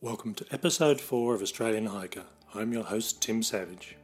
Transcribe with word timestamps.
Welcome 0.00 0.34
to 0.34 0.46
episode 0.52 1.00
4 1.00 1.34
of 1.34 1.42
Australian 1.42 1.86
Hiker. 1.86 2.22
I'm 2.54 2.72
your 2.72 2.84
host, 2.84 3.20
Tim 3.20 3.42
Savage. 3.42 3.96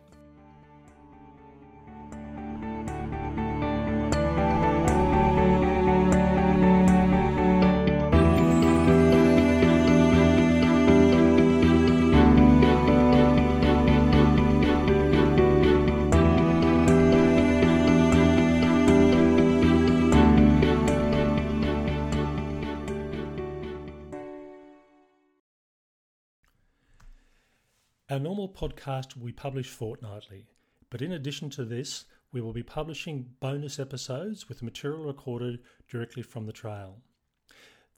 Our 28.14 28.20
normal 28.20 28.48
podcast 28.48 29.16
will 29.16 29.26
be 29.26 29.32
published 29.32 29.72
fortnightly, 29.72 30.46
but 30.88 31.02
in 31.02 31.10
addition 31.10 31.50
to 31.50 31.64
this, 31.64 32.04
we 32.30 32.40
will 32.40 32.52
be 32.52 32.62
publishing 32.62 33.28
bonus 33.40 33.80
episodes 33.80 34.48
with 34.48 34.62
material 34.62 35.02
recorded 35.02 35.58
directly 35.88 36.22
from 36.22 36.46
the 36.46 36.52
trail. 36.52 36.98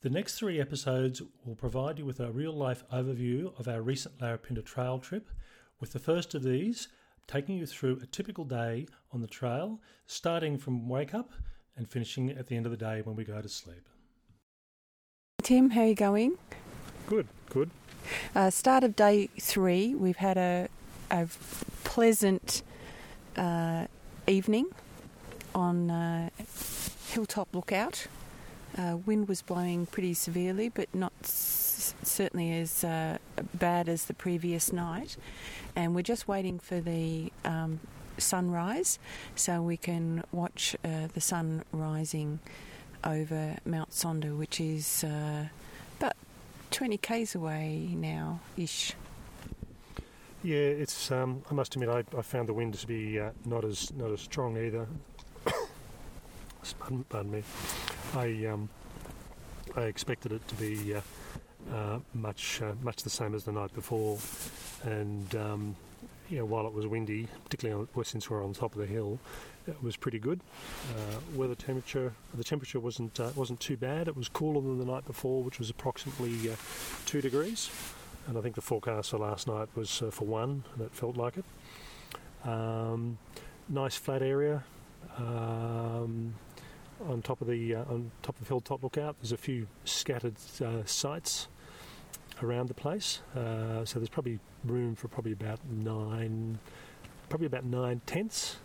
The 0.00 0.08
next 0.08 0.38
three 0.38 0.58
episodes 0.58 1.20
will 1.44 1.54
provide 1.54 1.98
you 1.98 2.06
with 2.06 2.18
a 2.20 2.32
real 2.32 2.54
life 2.54 2.82
overview 2.90 3.52
of 3.60 3.68
our 3.68 3.82
recent 3.82 4.18
Larapinta 4.18 4.64
trail 4.64 4.98
trip, 4.98 5.28
with 5.80 5.92
the 5.92 5.98
first 5.98 6.34
of 6.34 6.42
these 6.42 6.88
taking 7.26 7.58
you 7.58 7.66
through 7.66 8.00
a 8.02 8.06
typical 8.06 8.46
day 8.46 8.86
on 9.12 9.20
the 9.20 9.26
trail, 9.26 9.82
starting 10.06 10.56
from 10.56 10.88
wake 10.88 11.12
up 11.12 11.34
and 11.76 11.90
finishing 11.90 12.30
at 12.30 12.46
the 12.46 12.56
end 12.56 12.64
of 12.64 12.72
the 12.72 12.78
day 12.78 13.02
when 13.02 13.16
we 13.16 13.24
go 13.24 13.42
to 13.42 13.50
sleep. 13.50 13.86
Tim, 15.42 15.68
how 15.68 15.82
are 15.82 15.88
you 15.88 15.94
going? 15.94 16.38
Good, 17.06 17.26
good. 17.50 17.70
Uh, 18.34 18.50
start 18.50 18.84
of 18.84 18.94
day 18.96 19.28
three, 19.40 19.94
we've 19.94 20.16
had 20.16 20.36
a, 20.36 20.68
a 21.10 21.26
pleasant 21.84 22.62
uh, 23.36 23.86
evening 24.26 24.66
on 25.54 25.90
uh, 25.90 26.30
Hilltop 27.08 27.48
Lookout. 27.54 28.06
Uh, 28.76 28.98
wind 29.06 29.28
was 29.28 29.42
blowing 29.42 29.86
pretty 29.86 30.12
severely, 30.14 30.68
but 30.68 30.94
not 30.94 31.12
s- 31.22 31.94
certainly 32.02 32.52
as 32.58 32.84
uh, 32.84 33.16
bad 33.54 33.88
as 33.88 34.04
the 34.04 34.14
previous 34.14 34.72
night. 34.72 35.16
And 35.74 35.94
we're 35.94 36.02
just 36.02 36.28
waiting 36.28 36.58
for 36.58 36.80
the 36.80 37.32
um, 37.44 37.80
sunrise 38.18 38.98
so 39.34 39.62
we 39.62 39.76
can 39.76 40.24
watch 40.32 40.76
uh, 40.84 41.08
the 41.12 41.20
sun 41.20 41.62
rising 41.72 42.40
over 43.04 43.56
Mount 43.64 43.90
Sonder, 43.92 44.36
which 44.36 44.60
is 44.60 45.04
about 45.04 46.16
20 46.76 46.98
k's 46.98 47.34
away 47.34 47.88
now 47.94 48.38
ish. 48.58 48.92
Yeah, 50.42 50.56
it's. 50.56 51.10
Um, 51.10 51.40
I 51.50 51.54
must 51.54 51.74
admit, 51.74 51.88
I, 51.88 52.04
I 52.14 52.20
found 52.20 52.50
the 52.50 52.52
wind 52.52 52.74
to 52.74 52.86
be 52.86 53.18
uh, 53.18 53.30
not 53.46 53.64
as 53.64 53.90
not 53.94 54.10
as 54.10 54.20
strong 54.20 54.58
either. 54.58 54.86
pardon, 56.78 57.04
pardon 57.08 57.32
me. 57.32 57.42
I 58.14 58.44
um, 58.44 58.68
I 59.74 59.84
expected 59.84 60.32
it 60.32 60.46
to 60.48 60.54
be 60.56 60.94
uh, 60.94 61.00
uh, 61.74 61.98
much 62.12 62.60
uh, 62.60 62.74
much 62.82 63.02
the 63.04 63.10
same 63.10 63.34
as 63.34 63.44
the 63.44 63.52
night 63.52 63.72
before, 63.74 64.18
and 64.84 65.34
um, 65.34 65.76
you 66.28 66.38
know, 66.38 66.44
while 66.44 66.66
it 66.66 66.72
was 66.72 66.86
windy, 66.86 67.28
particularly 67.44 67.86
since 68.02 68.28
we're 68.28 68.44
on 68.44 68.52
top 68.52 68.72
of 68.72 68.78
the 68.78 68.86
hill, 68.86 69.18
it 69.66 69.82
was 69.82 69.96
pretty 69.96 70.18
good. 70.18 70.40
Uh, 70.96 71.18
weather 71.34 71.54
temperature, 71.54 72.12
the 72.34 72.44
temperature 72.44 72.80
wasn't 72.80 73.18
uh, 73.18 73.30
wasn't 73.34 73.60
too 73.60 73.76
bad. 73.76 74.08
It 74.08 74.16
was 74.16 74.28
cooler 74.28 74.60
than 74.60 74.78
the 74.78 74.84
night 74.84 75.06
before, 75.06 75.42
which 75.42 75.58
was 75.58 75.70
approximately 75.70 76.50
uh, 76.50 76.56
two 77.04 77.20
degrees, 77.20 77.70
and 78.26 78.36
I 78.36 78.40
think 78.40 78.54
the 78.54 78.60
forecast 78.60 79.10
for 79.10 79.18
last 79.18 79.46
night 79.46 79.68
was 79.74 80.02
uh, 80.02 80.10
for 80.10 80.24
one, 80.24 80.64
and 80.74 80.82
it 80.82 80.94
felt 80.94 81.16
like 81.16 81.36
it. 81.36 81.44
Um, 82.48 83.18
nice 83.68 83.96
flat 83.96 84.22
area. 84.22 84.64
Um, 85.16 86.34
on 87.08 87.22
top 87.22 87.40
of 87.40 87.48
the 87.48 87.74
uh, 87.74 87.84
on 87.84 88.10
top 88.22 88.40
of 88.40 88.48
Hilltop 88.48 88.82
Lookout, 88.82 89.16
there's 89.20 89.32
a 89.32 89.36
few 89.36 89.66
scattered 89.84 90.36
uh, 90.64 90.84
sites 90.84 91.48
around 92.42 92.68
the 92.68 92.74
place. 92.74 93.20
Uh, 93.34 93.84
so 93.84 93.98
there's 93.98 94.08
probably 94.08 94.38
room 94.64 94.94
for 94.94 95.08
probably 95.08 95.32
about 95.32 95.58
nine, 95.70 96.58
probably 97.28 97.46
about 97.46 97.64
nine 97.64 98.00
tents. 98.06 98.56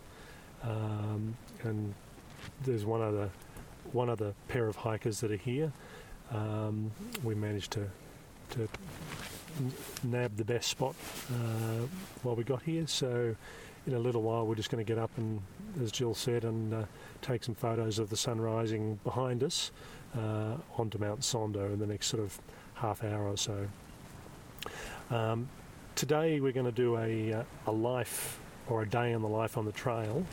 Um, 0.63 1.35
and 1.63 1.93
there's 2.63 2.85
one 2.85 3.01
other 3.01 3.29
one 3.93 4.09
other 4.09 4.33
pair 4.47 4.67
of 4.67 4.75
hikers 4.75 5.19
that 5.21 5.31
are 5.31 5.37
here. 5.37 5.71
Um, 6.31 6.91
we 7.23 7.35
managed 7.35 7.71
to 7.71 7.87
to 8.51 8.67
nab 10.03 10.37
the 10.37 10.45
best 10.45 10.69
spot 10.69 10.95
uh, 11.29 11.85
while 12.23 12.35
we 12.35 12.43
got 12.43 12.61
here. 12.63 12.87
So 12.87 13.35
in 13.87 13.93
a 13.93 13.99
little 13.99 14.21
while, 14.21 14.45
we're 14.45 14.55
just 14.55 14.69
going 14.69 14.83
to 14.83 14.87
get 14.87 15.01
up 15.01 15.11
and, 15.17 15.41
as 15.81 15.91
Jill 15.91 16.13
said, 16.13 16.43
and 16.43 16.73
uh, 16.73 16.83
take 17.21 17.43
some 17.43 17.55
photos 17.55 17.99
of 17.99 18.09
the 18.09 18.17
sun 18.17 18.39
rising 18.39 18.99
behind 19.03 19.43
us 19.43 19.71
uh, 20.15 20.55
onto 20.77 20.97
Mount 20.97 21.21
Sonder 21.21 21.73
in 21.73 21.79
the 21.79 21.87
next 21.87 22.07
sort 22.07 22.23
of 22.23 22.39
half 22.81 23.03
hour 23.03 23.27
or 23.27 23.37
so. 23.37 23.67
Um, 25.11 25.47
today 25.93 26.39
we're 26.39 26.51
going 26.51 26.65
to 26.65 26.71
do 26.71 26.97
a, 26.97 27.33
uh, 27.33 27.43
a 27.67 27.71
life 27.71 28.39
or 28.67 28.81
a 28.81 28.89
day 28.89 29.11
in 29.11 29.21
the 29.21 29.27
life 29.27 29.55
on 29.55 29.65
the 29.65 29.71
trail. 29.71 30.25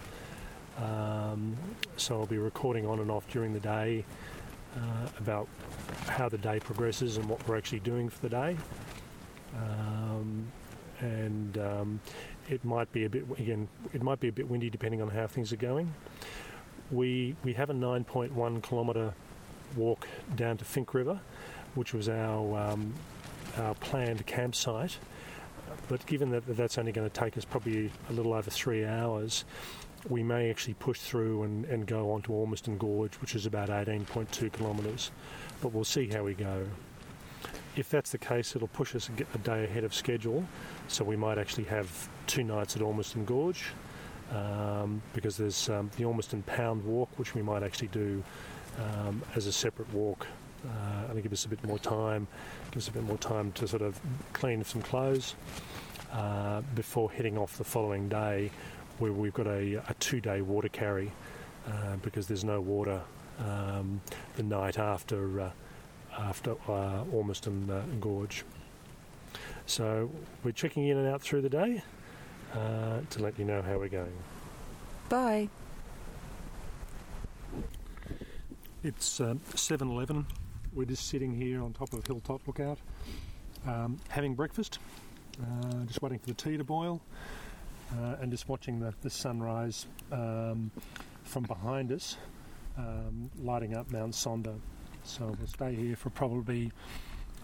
Um, 0.78 1.56
so 1.96 2.18
I'll 2.18 2.26
be 2.26 2.38
recording 2.38 2.86
on 2.86 3.00
and 3.00 3.10
off 3.10 3.28
during 3.30 3.52
the 3.52 3.60
day 3.60 4.02
uh, 4.76 5.08
about 5.18 5.46
how 6.06 6.30
the 6.30 6.38
day 6.38 6.58
progresses 6.58 7.18
and 7.18 7.28
what 7.28 7.46
we're 7.46 7.58
actually 7.58 7.80
doing 7.80 8.08
for 8.08 8.20
the 8.22 8.30
day. 8.30 8.56
Um, 9.54 10.50
and 11.00 11.58
um, 11.58 12.00
it 12.48 12.64
might 12.64 12.90
be 12.92 13.04
a 13.04 13.10
bit 13.10 13.24
again. 13.38 13.68
It 13.92 14.02
might 14.02 14.20
be 14.20 14.28
a 14.28 14.32
bit 14.32 14.48
windy 14.48 14.70
depending 14.70 15.02
on 15.02 15.10
how 15.10 15.26
things 15.26 15.52
are 15.52 15.56
going. 15.56 15.92
We 16.90 17.36
we 17.44 17.52
have 17.52 17.70
a 17.70 17.74
9.1 17.74 18.62
kilometre 18.62 19.12
walk 19.76 20.08
down 20.34 20.56
to 20.56 20.64
Finke 20.64 20.94
River, 20.94 21.20
which 21.78 21.94
was 21.94 22.08
our 22.08 22.58
um, 22.58 22.92
our 23.56 23.74
planned 23.76 24.26
campsite. 24.26 24.98
But 25.88 26.04
given 26.06 26.30
that 26.30 26.44
that's 26.46 26.76
only 26.76 26.92
going 26.92 27.08
to 27.08 27.20
take 27.20 27.38
us 27.38 27.44
probably 27.44 27.90
a 28.10 28.12
little 28.12 28.34
over 28.34 28.50
three 28.50 28.84
hours, 28.84 29.44
we 30.08 30.22
may 30.22 30.50
actually 30.50 30.74
push 30.74 30.98
through 30.98 31.44
and, 31.44 31.64
and 31.66 31.86
go 31.86 32.12
on 32.12 32.22
to 32.22 32.32
Ormiston 32.32 32.78
Gorge, 32.78 33.14
which 33.16 33.34
is 33.34 33.46
about 33.46 33.68
18.2 33.68 34.52
kilometres. 34.52 35.12
But 35.60 35.72
we'll 35.72 35.84
see 35.84 36.08
how 36.08 36.24
we 36.24 36.34
go. 36.34 36.66
If 37.76 37.90
that's 37.90 38.10
the 38.10 38.18
case, 38.18 38.56
it'll 38.56 38.68
push 38.68 38.94
us 38.96 39.08
a 39.34 39.38
day 39.38 39.64
ahead 39.64 39.84
of 39.84 39.94
schedule, 39.94 40.44
so 40.88 41.04
we 41.04 41.16
might 41.16 41.38
actually 41.38 41.64
have 41.64 42.08
two 42.26 42.42
nights 42.42 42.74
at 42.74 42.82
Ormiston 42.82 43.24
Gorge 43.24 43.66
um, 44.32 45.00
because 45.14 45.36
there's 45.36 45.68
um, 45.68 45.90
the 45.96 46.04
Ormiston 46.04 46.42
Pound 46.42 46.84
Walk, 46.84 47.08
which 47.18 47.36
we 47.36 47.42
might 47.42 47.62
actually 47.62 47.88
do 47.88 48.24
um, 48.78 49.22
as 49.36 49.46
a 49.46 49.52
separate 49.52 49.92
walk 49.92 50.26
uh, 50.66 51.10
and 51.10 51.22
give 51.22 51.32
us 51.32 51.44
a 51.44 51.48
bit 51.48 51.62
more 51.64 51.78
time, 51.78 52.26
give 52.70 52.82
us 52.82 52.88
a 52.88 52.92
bit 52.92 53.04
more 53.04 53.18
time 53.18 53.52
to 53.52 53.68
sort 53.68 53.82
of 53.82 54.00
clean 54.32 54.64
some 54.64 54.82
clothes 54.82 55.34
uh, 56.12 56.60
before 56.74 57.10
heading 57.10 57.38
off 57.38 57.58
the 57.58 57.64
following 57.64 58.08
day, 58.08 58.50
where 58.98 59.12
we've 59.12 59.34
got 59.34 59.46
a, 59.46 59.74
a 59.88 59.94
two-day 60.00 60.40
water 60.42 60.68
carry 60.68 61.12
uh, 61.66 61.96
because 62.02 62.26
there's 62.26 62.44
no 62.44 62.60
water 62.60 63.00
um, 63.38 64.00
the 64.36 64.42
night 64.42 64.78
after 64.78 65.40
uh, 65.40 65.50
after 66.18 66.52
uh, 66.68 67.04
Ormiston 67.12 67.70
uh, 67.70 67.82
Gorge. 68.00 68.44
So 69.66 70.10
we're 70.42 70.52
checking 70.52 70.88
in 70.88 70.96
and 70.96 71.06
out 71.06 71.22
through 71.22 71.42
the 71.42 71.50
day 71.50 71.82
uh, 72.54 73.00
to 73.10 73.22
let 73.22 73.38
you 73.38 73.44
know 73.44 73.62
how 73.62 73.78
we're 73.78 73.88
going. 73.88 74.12
Bye. 75.08 75.48
It's 78.82 79.20
um, 79.20 79.40
7:11. 79.54 80.24
We're 80.78 80.84
just 80.84 81.08
sitting 81.08 81.34
here 81.34 81.60
on 81.60 81.72
top 81.72 81.92
of 81.92 82.06
Hilltop 82.06 82.46
Lookout, 82.46 82.78
um, 83.66 83.98
having 84.10 84.36
breakfast, 84.36 84.78
uh, 85.42 85.82
just 85.86 86.00
waiting 86.00 86.20
for 86.20 86.26
the 86.26 86.34
tea 86.34 86.56
to 86.56 86.62
boil, 86.62 87.00
uh, 87.98 88.14
and 88.20 88.30
just 88.30 88.48
watching 88.48 88.78
the, 88.78 88.94
the 89.02 89.10
sunrise 89.10 89.86
um, 90.12 90.70
from 91.24 91.42
behind 91.42 91.90
us, 91.90 92.16
um, 92.76 93.28
lighting 93.42 93.74
up 93.74 93.90
Mount 93.90 94.12
Sonder. 94.12 94.54
So 95.02 95.34
we'll 95.36 95.48
stay 95.48 95.74
here 95.74 95.96
for 95.96 96.10
probably 96.10 96.70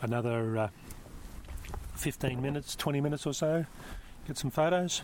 another 0.01 0.57
uh, 0.57 0.69
15 1.97 2.41
minutes, 2.41 2.77
20 2.77 3.01
minutes 3.01 3.27
or 3.27 3.35
so, 3.35 3.67
get 4.29 4.39
some 4.39 4.53
photos. 4.53 5.03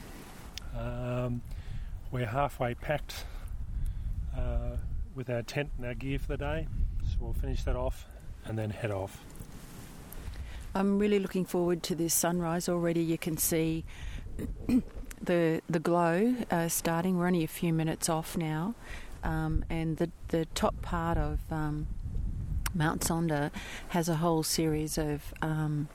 Um, 0.78 1.42
we're 2.12 2.26
halfway 2.26 2.74
packed 2.74 3.24
uh, 4.38 4.76
with 5.16 5.28
our 5.28 5.42
tent 5.42 5.70
and 5.78 5.86
our 5.86 5.94
gear 5.94 6.20
for 6.20 6.28
the 6.28 6.36
day, 6.36 6.68
so 7.02 7.16
we'll 7.18 7.32
finish 7.32 7.64
that 7.64 7.74
off 7.74 8.06
and 8.44 8.58
then 8.58 8.70
head 8.70 8.90
off. 8.90 9.22
I'm 10.74 10.98
really 10.98 11.18
looking 11.18 11.44
forward 11.44 11.82
to 11.84 11.94
this 11.94 12.14
sunrise. 12.14 12.68
Already, 12.68 13.02
you 13.02 13.18
can 13.18 13.36
see 13.36 13.84
the 15.22 15.60
the 15.68 15.80
glow 15.80 16.36
uh, 16.50 16.68
starting. 16.68 17.18
We're 17.18 17.26
only 17.26 17.44
a 17.44 17.48
few 17.48 17.72
minutes 17.72 18.08
off 18.08 18.36
now, 18.36 18.74
um, 19.24 19.64
and 19.68 19.96
the 19.96 20.10
the 20.28 20.46
top 20.54 20.80
part 20.82 21.18
of 21.18 21.40
um, 21.50 21.88
Mount 22.74 23.02
Sonder 23.02 23.50
has 23.88 24.08
a 24.08 24.16
whole 24.16 24.42
series 24.42 24.96
of 24.96 25.34
um, 25.42 25.88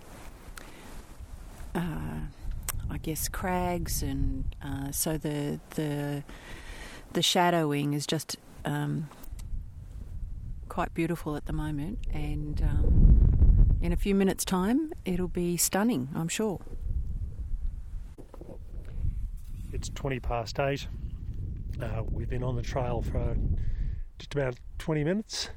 uh, 1.74 2.20
I 2.90 2.98
guess, 2.98 3.28
crags, 3.28 4.02
and 4.02 4.46
uh, 4.64 4.92
so 4.92 5.18
the 5.18 5.60
the 5.72 6.24
the 7.14 7.22
shadowing 7.22 7.94
is 7.94 8.06
just 8.06 8.38
um, 8.64 9.10
quite 10.70 10.94
beautiful 10.94 11.36
at 11.36 11.46
the 11.46 11.54
moment, 11.54 12.00
and 12.12 12.62
um, 12.62 13.78
in 13.82 13.92
a 13.92 13.96
few 13.96 14.16
minutes' 14.16 14.46
time, 14.46 14.94
it'll 15.06 15.28
be 15.28 15.58
stunning, 15.58 16.10
I'm 16.16 16.28
sure. 16.28 16.62
It's 19.72 19.90
20 19.90 20.20
past 20.20 20.60
eight. 20.60 20.88
Uh, 21.82 22.04
we've 22.10 22.30
been 22.30 22.44
on 22.44 22.56
the 22.56 22.62
trail 22.62 23.02
for 23.02 23.36
just 24.18 24.34
about 24.34 24.56
20 24.80 25.04
minutes. 25.04 25.50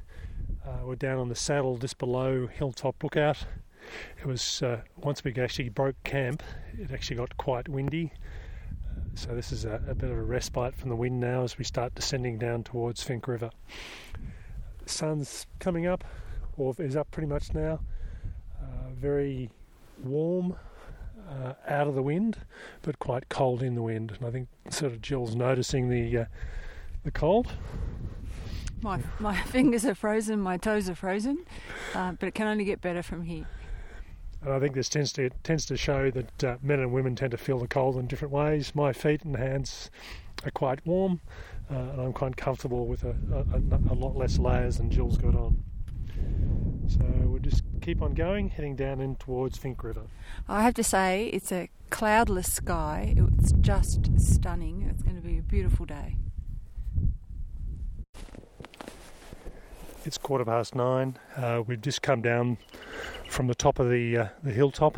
Uh, 0.65 0.85
we're 0.85 0.95
down 0.95 1.17
on 1.17 1.29
the 1.29 1.35
saddle 1.35 1.77
just 1.77 1.97
below 1.97 2.45
Hilltop 2.47 3.01
Lookout. 3.03 3.45
It 4.19 4.25
was 4.25 4.61
uh, 4.61 4.81
once 4.97 5.23
we 5.23 5.33
actually 5.35 5.69
broke 5.69 5.95
camp, 6.03 6.43
it 6.77 6.91
actually 6.91 7.15
got 7.15 7.37
quite 7.37 7.67
windy. 7.69 8.11
Uh, 8.85 9.01
so 9.15 9.33
this 9.33 9.51
is 9.51 9.65
a, 9.65 9.81
a, 9.87 9.95
bit 9.95 10.11
of 10.11 10.17
a 10.17 10.21
respite 10.21 10.75
from 10.75 10.89
the 10.89 10.95
wind 10.95 11.19
now 11.19 11.43
as 11.43 11.57
we 11.57 11.63
start 11.63 11.95
descending 11.95 12.37
down 12.37 12.63
towards 12.63 13.03
Finke 13.03 13.27
River. 13.27 13.49
Sun's 14.89 15.45
coming 15.59 15.87
up, 15.87 16.03
or 16.57 16.73
is 16.77 16.95
up 16.95 17.09
pretty 17.11 17.27
much 17.27 17.53
now. 17.53 17.79
Uh, 18.61 18.89
very 18.99 19.49
warm, 20.03 20.55
uh, 21.29 21.53
out 21.67 21.87
of 21.87 21.95
the 21.95 22.01
wind, 22.01 22.37
but 22.81 22.99
quite 22.99 23.29
cold 23.29 23.61
in 23.61 23.75
the 23.75 23.81
wind. 23.81 24.11
And 24.11 24.27
I 24.27 24.31
think 24.31 24.47
sort 24.69 24.91
of 24.91 25.01
Jill's 25.01 25.35
noticing 25.35 25.89
the 25.89 26.19
uh, 26.19 26.25
the 27.03 27.11
cold. 27.11 27.53
My 28.81 29.01
my 29.19 29.35
fingers 29.47 29.85
are 29.85 29.95
frozen, 29.95 30.39
my 30.39 30.57
toes 30.57 30.89
are 30.89 30.95
frozen, 30.95 31.45
uh, 31.93 32.13
but 32.13 32.27
it 32.27 32.35
can 32.35 32.47
only 32.47 32.65
get 32.65 32.81
better 32.81 33.03
from 33.03 33.23
here. 33.23 33.47
And 34.41 34.53
I 34.53 34.59
think 34.59 34.73
this 34.73 34.89
tends 34.89 35.11
to 35.13 35.29
tends 35.43 35.65
to 35.65 35.77
show 35.77 36.09
that 36.11 36.43
uh, 36.43 36.57
men 36.61 36.79
and 36.79 36.91
women 36.91 37.15
tend 37.15 37.31
to 37.31 37.37
feel 37.37 37.59
the 37.59 37.67
cold 37.67 37.97
in 37.97 38.07
different 38.07 38.33
ways. 38.33 38.73
My 38.73 38.93
feet 38.93 39.23
and 39.23 39.35
hands 39.35 39.91
are 40.45 40.51
quite 40.51 40.85
warm, 40.85 41.19
uh, 41.71 41.75
and 41.75 42.01
I'm 42.01 42.13
quite 42.13 42.35
comfortable 42.35 42.85
with 42.85 43.03
a, 43.03 43.15
a, 43.33 43.93
a 43.93 43.95
lot 43.95 44.15
less 44.15 44.39
layers 44.39 44.77
than 44.77 44.89
Jill's 44.89 45.17
got 45.17 45.35
on. 45.35 45.63
So 46.87 47.05
we'll 47.23 47.39
just 47.41 47.63
keep 47.81 48.01
on 48.01 48.15
going, 48.15 48.49
heading 48.49 48.75
down 48.75 48.99
in 48.99 49.15
towards 49.17 49.59
Finke 49.59 49.83
River. 49.83 50.07
I 50.47 50.63
have 50.63 50.73
to 50.75 50.83
say, 50.83 51.27
it's 51.27 51.51
a 51.51 51.69
cloudless 51.91 52.51
sky. 52.51 53.13
It's 53.15 53.51
just 53.61 54.19
stunning. 54.19 54.87
It's 54.89 55.03
going 55.03 55.15
to 55.15 55.21
be 55.21 55.37
a 55.37 55.43
beautiful 55.43 55.85
day. 55.85 56.15
It's 60.05 60.17
quarter 60.17 60.45
past 60.45 60.73
nine. 60.73 61.19
Uh, 61.35 61.61
we've 61.67 61.81
just 61.81 62.01
come 62.01 62.21
down 62.21 62.57
from 63.27 63.47
the 63.47 63.55
top 63.55 63.77
of 63.77 63.89
the 63.89 64.17
uh, 64.17 64.27
the 64.41 64.51
hilltop 64.51 64.97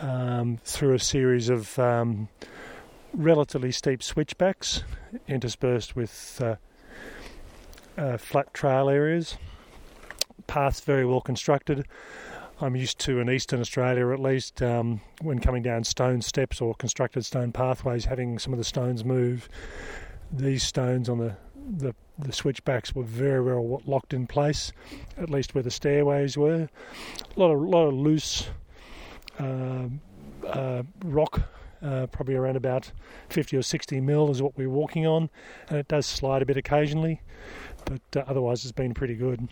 um, 0.00 0.58
through 0.64 0.94
a 0.94 0.98
series 0.98 1.48
of 1.48 1.78
um, 1.78 2.28
relatively 3.14 3.72
steep 3.72 4.02
switchbacks, 4.02 4.84
interspersed 5.28 5.94
with 5.96 6.40
uh, 6.42 6.56
uh 7.98 8.16
flat 8.16 8.52
trail 8.54 8.88
areas 8.88 9.36
path's 10.46 10.80
very 10.80 11.04
well 11.04 11.20
constructed. 11.20 11.86
I'm 12.60 12.76
used 12.76 12.98
to 13.00 13.18
in 13.18 13.30
Eastern 13.30 13.60
Australia, 13.60 14.12
at 14.12 14.20
least, 14.20 14.62
um, 14.62 15.00
when 15.20 15.40
coming 15.40 15.62
down 15.62 15.84
stone 15.84 16.20
steps 16.20 16.60
or 16.60 16.74
constructed 16.74 17.24
stone 17.24 17.52
pathways, 17.52 18.04
having 18.04 18.38
some 18.38 18.52
of 18.52 18.58
the 18.58 18.64
stones 18.64 19.04
move. 19.04 19.48
These 20.30 20.62
stones 20.62 21.08
on 21.08 21.18
the 21.18 21.36
the, 21.78 21.94
the 22.18 22.32
switchbacks 22.32 22.92
were 22.92 23.04
very 23.04 23.40
well 23.40 23.80
locked 23.86 24.12
in 24.12 24.26
place, 24.26 24.72
at 25.16 25.30
least 25.30 25.54
where 25.54 25.62
the 25.62 25.70
stairways 25.70 26.36
were. 26.36 26.68
A 27.36 27.40
lot 27.40 27.52
of 27.52 27.60
lot 27.60 27.86
of 27.86 27.94
loose 27.94 28.48
uh, 29.38 29.88
uh, 30.46 30.82
rock, 31.04 31.42
uh, 31.82 32.06
probably 32.06 32.34
around 32.34 32.56
about 32.56 32.92
50 33.28 33.56
or 33.56 33.62
60 33.62 34.00
mil 34.00 34.30
is 34.30 34.42
what 34.42 34.56
we're 34.56 34.70
walking 34.70 35.06
on, 35.06 35.30
and 35.68 35.78
it 35.78 35.88
does 35.88 36.06
slide 36.06 36.42
a 36.42 36.46
bit 36.46 36.56
occasionally, 36.56 37.20
but 37.84 38.00
uh, 38.16 38.24
otherwise 38.26 38.64
it's 38.64 38.72
been 38.72 38.94
pretty 38.94 39.14
good. 39.14 39.48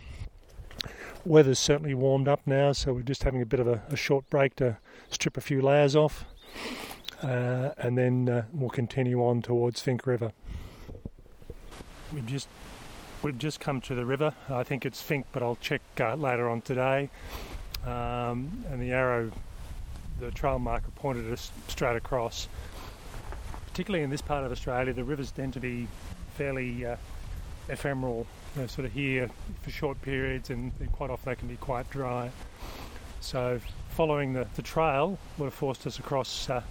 Weather's 1.23 1.59
certainly 1.59 1.93
warmed 1.93 2.27
up 2.27 2.41
now, 2.45 2.71
so 2.71 2.93
we're 2.93 3.01
just 3.01 3.23
having 3.23 3.41
a 3.41 3.45
bit 3.45 3.59
of 3.59 3.67
a, 3.67 3.83
a 3.89 3.95
short 3.95 4.27
break 4.29 4.55
to 4.55 4.77
strip 5.09 5.37
a 5.37 5.41
few 5.41 5.61
layers 5.61 5.95
off, 5.95 6.25
uh, 7.21 7.71
and 7.77 7.97
then 7.97 8.27
uh, 8.27 8.45
we'll 8.51 8.69
continue 8.69 9.23
on 9.23 9.41
towards 9.41 9.83
Finke 9.83 10.05
River. 10.07 10.31
We've 12.11 12.25
just 12.25 12.47
we've 13.21 13.37
just 13.37 13.59
come 13.59 13.81
to 13.81 13.93
the 13.95 14.05
river. 14.05 14.33
I 14.49 14.63
think 14.63 14.85
it's 14.85 15.01
Finke, 15.01 15.25
but 15.31 15.43
I'll 15.43 15.57
check 15.57 15.81
uh, 15.99 16.15
later 16.15 16.49
on 16.49 16.61
today. 16.61 17.09
Um, 17.85 18.65
and 18.69 18.81
the 18.81 18.91
arrow, 18.91 19.31
the 20.21 20.31
trail 20.31 20.59
marker 20.59 20.91
pointed 20.95 21.31
us 21.31 21.51
straight 21.67 21.95
across. 21.95 22.47
Particularly 23.67 24.03
in 24.03 24.09
this 24.09 24.21
part 24.21 24.45
of 24.45 24.51
Australia, 24.51 24.93
the 24.93 25.03
rivers 25.03 25.31
tend 25.31 25.53
to 25.53 25.59
be 25.59 25.87
fairly 26.35 26.85
uh, 26.85 26.95
ephemeral 27.69 28.27
sort 28.67 28.85
of 28.85 28.91
here 28.91 29.29
for 29.61 29.71
short 29.71 30.01
periods 30.01 30.49
and 30.49 30.71
quite 30.91 31.09
often 31.09 31.31
they 31.31 31.35
can 31.35 31.47
be 31.47 31.55
quite 31.55 31.89
dry. 31.89 32.29
So 33.21 33.59
following 33.89 34.33
the, 34.33 34.47
the 34.55 34.61
trail 34.61 35.17
would 35.37 35.45
have 35.45 35.53
forced 35.53 35.87
us 35.87 35.99
across 35.99 36.49
uh, 36.49 36.61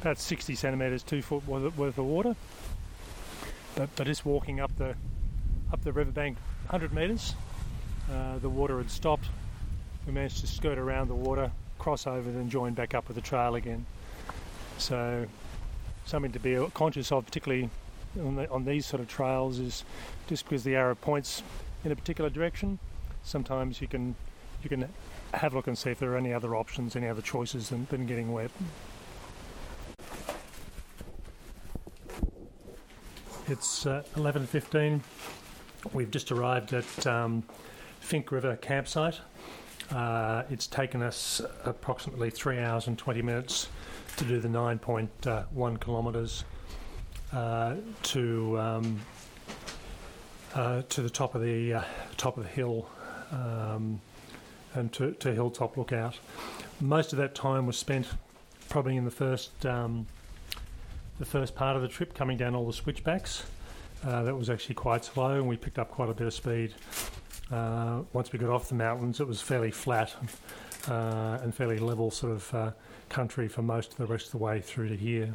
about 0.00 0.18
60 0.18 0.54
centimetres, 0.54 1.02
two 1.02 1.20
foot 1.20 1.46
worth 1.46 1.98
of 1.98 2.04
water. 2.04 2.36
But, 3.74 3.94
but 3.96 4.06
just 4.06 4.24
walking 4.24 4.60
up 4.60 4.74
the 4.76 4.94
up 5.72 5.82
the 5.82 5.92
riverbank 5.92 6.36
100 6.68 6.92
metres, 6.92 7.34
uh, 8.12 8.38
the 8.38 8.48
water 8.48 8.78
had 8.78 8.90
stopped. 8.90 9.26
We 10.06 10.12
managed 10.12 10.40
to 10.40 10.46
skirt 10.46 10.78
around 10.78 11.08
the 11.08 11.14
water, 11.14 11.52
cross 11.80 12.06
over, 12.06 12.30
then 12.30 12.48
join 12.48 12.74
back 12.74 12.94
up 12.94 13.08
with 13.08 13.16
the 13.16 13.22
trail 13.22 13.56
again. 13.56 13.86
So 14.78 15.26
something 16.04 16.30
to 16.32 16.38
be 16.38 16.56
conscious 16.74 17.10
of, 17.10 17.24
particularly 17.26 17.70
on, 18.18 18.36
the, 18.36 18.50
on 18.50 18.64
these 18.64 18.86
sort 18.86 19.00
of 19.00 19.08
trails 19.08 19.58
is 19.58 19.84
just 20.28 20.44
because 20.44 20.62
the 20.62 20.76
arrow 20.76 20.94
points 20.94 21.42
in 21.84 21.90
a 21.90 21.96
particular 21.96 22.30
direction. 22.30 22.78
Sometimes 23.22 23.80
you 23.80 23.88
can 23.88 24.14
you 24.62 24.68
can 24.68 24.88
have 25.32 25.52
a 25.52 25.56
look 25.56 25.66
and 25.66 25.76
see 25.76 25.90
if 25.90 25.98
there 25.98 26.12
are 26.12 26.16
any 26.16 26.34
other 26.34 26.54
options, 26.54 26.94
any 26.94 27.08
other 27.08 27.22
choices 27.22 27.70
than, 27.70 27.86
than 27.90 28.06
getting 28.06 28.32
wet. 28.32 28.50
It's 33.48 33.86
uh, 33.86 34.02
11.15. 34.14 35.00
We've 35.94 36.10
just 36.10 36.30
arrived 36.30 36.74
at 36.74 37.06
um, 37.06 37.42
Finke 38.02 38.30
River 38.32 38.56
campsite. 38.56 39.20
Uh, 39.92 40.44
it's 40.50 40.66
taken 40.66 41.02
us 41.02 41.40
approximately 41.64 42.30
three 42.30 42.58
hours 42.58 42.86
and 42.86 42.96
20 42.96 43.22
minutes 43.22 43.68
to 44.16 44.24
do 44.24 44.38
the 44.38 44.48
9.1 44.48 45.80
kilometres 45.80 46.44
uh, 47.32 47.74
to 48.02 48.58
um, 48.58 49.00
uh, 50.54 50.82
to 50.88 51.02
the 51.02 51.10
top 51.10 51.34
of 51.34 51.42
the 51.42 51.74
uh, 51.74 51.82
top 52.16 52.36
of 52.36 52.44
the 52.44 52.48
hill 52.48 52.88
um, 53.32 54.00
and 54.74 54.92
to, 54.92 55.12
to 55.12 55.32
Hilltop 55.32 55.76
Lookout. 55.76 56.18
Most 56.80 57.12
of 57.12 57.18
that 57.18 57.34
time 57.34 57.66
was 57.66 57.76
spent 57.76 58.06
probably 58.68 58.96
in 58.96 59.04
the 59.04 59.10
first 59.10 59.64
um, 59.66 60.06
the 61.18 61.26
first 61.26 61.54
part 61.54 61.76
of 61.76 61.82
the 61.82 61.88
trip, 61.88 62.14
coming 62.14 62.36
down 62.36 62.54
all 62.54 62.66
the 62.66 62.72
switchbacks. 62.72 63.44
Uh, 64.02 64.22
that 64.22 64.34
was 64.34 64.48
actually 64.48 64.74
quite 64.74 65.04
slow, 65.04 65.34
and 65.34 65.46
we 65.46 65.56
picked 65.56 65.78
up 65.78 65.90
quite 65.90 66.08
a 66.08 66.14
bit 66.14 66.26
of 66.26 66.32
speed. 66.32 66.74
Uh, 67.50 68.02
once 68.12 68.32
we 68.32 68.38
got 68.38 68.50
off 68.50 68.68
the 68.68 68.74
mountains, 68.74 69.20
it 69.20 69.26
was 69.26 69.40
fairly 69.40 69.70
flat 69.70 70.14
uh, 70.88 71.38
and 71.42 71.54
fairly 71.54 71.78
level 71.78 72.10
sort 72.10 72.32
of 72.32 72.74
country 73.08 73.48
for 73.48 73.62
most 73.62 73.92
of 73.92 73.98
the 73.98 74.06
rest 74.06 74.26
of 74.26 74.32
the 74.32 74.38
way 74.38 74.60
through 74.60 74.88
to 74.88 74.96
here. 74.96 75.34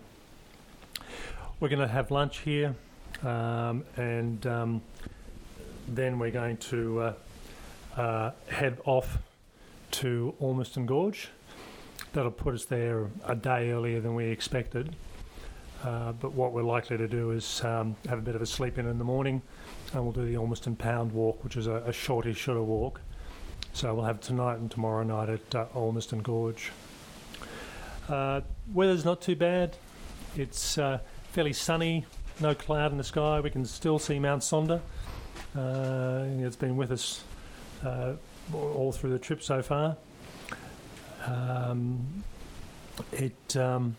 We're 1.59 1.69
going 1.69 1.81
to 1.81 1.87
have 1.87 2.11
lunch 2.11 2.39
here, 2.39 2.75
um, 3.23 3.83
and 3.97 4.45
um, 4.47 4.81
then 5.87 6.19
we're 6.19 6.31
going 6.31 6.57
to 6.57 6.99
uh, 6.99 7.13
uh, 7.95 8.31
head 8.49 8.79
off 8.85 9.19
to 9.91 10.33
Ormiston 10.39 10.85
Gorge. 10.85 11.29
That'll 12.13 12.31
put 12.31 12.53
us 12.53 12.65
there 12.65 13.09
a 13.25 13.35
day 13.35 13.71
earlier 13.71 13.99
than 14.01 14.15
we 14.15 14.25
expected. 14.25 14.95
Uh, 15.85 16.13
but 16.13 16.33
what 16.33 16.51
we're 16.51 16.63
likely 16.63 16.97
to 16.97 17.07
do 17.07 17.29
is 17.29 17.63
um, 17.63 17.95
have 18.09 18.17
a 18.17 18.21
bit 18.21 18.35
of 18.35 18.41
a 18.41 18.45
sleep 18.45 18.79
in 18.79 18.87
in 18.87 18.97
the 18.97 19.03
morning, 19.03 19.39
and 19.93 20.01
we'll 20.01 20.11
do 20.11 20.25
the 20.25 20.35
Ormiston 20.35 20.75
Pound 20.75 21.11
Walk, 21.11 21.43
which 21.43 21.57
is 21.57 21.67
a, 21.67 21.75
a 21.85 21.93
shortish 21.93 22.43
sort 22.43 22.57
of 22.57 22.65
walk. 22.65 23.01
So 23.73 23.93
we'll 23.93 24.05
have 24.05 24.19
tonight 24.19 24.57
and 24.57 24.71
tomorrow 24.71 25.03
night 25.03 25.29
at 25.29 25.53
uh, 25.53 25.65
Gorge. 26.23 26.71
Uh, 28.09 28.41
weather's 28.73 29.05
not 29.05 29.21
too 29.21 29.35
bad. 29.35 29.77
It's 30.35 30.79
uh, 30.79 30.99
fairly 31.31 31.53
sunny, 31.53 32.07
no 32.39 32.55
cloud 32.55 32.91
in 32.91 32.97
the 32.97 33.03
sky. 33.03 33.39
We 33.39 33.51
can 33.51 33.63
still 33.63 33.99
see 33.99 34.17
Mount 34.17 34.41
Sonder. 34.41 34.81
Uh, 35.55 36.25
it's 36.43 36.55
been 36.55 36.77
with 36.77 36.91
us 36.91 37.23
all 38.53 38.91
through 38.91 39.11
the 39.11 39.19
trip 39.19 39.43
so 39.43 39.61
far. 39.61 39.97
Um, 41.27 42.23
it, 43.11 43.55
um, 43.55 43.95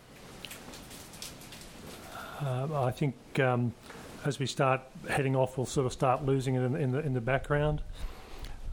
uh, 2.41 2.85
I 2.85 2.91
think, 2.91 3.15
um, 3.41 3.73
as 4.25 4.39
we 4.39 4.47
start 4.47 4.81
heading 5.09 5.37
off, 5.37 5.57
we'll 5.57 5.67
sort 5.67 5.87
of 5.87 5.93
start 5.93 6.25
losing 6.25 6.55
it 6.55 6.63
in, 6.63 6.77
in 6.77 6.93
the 6.93 7.01
in 7.01 7.15
the 7.15 7.21
background. 7.21 7.83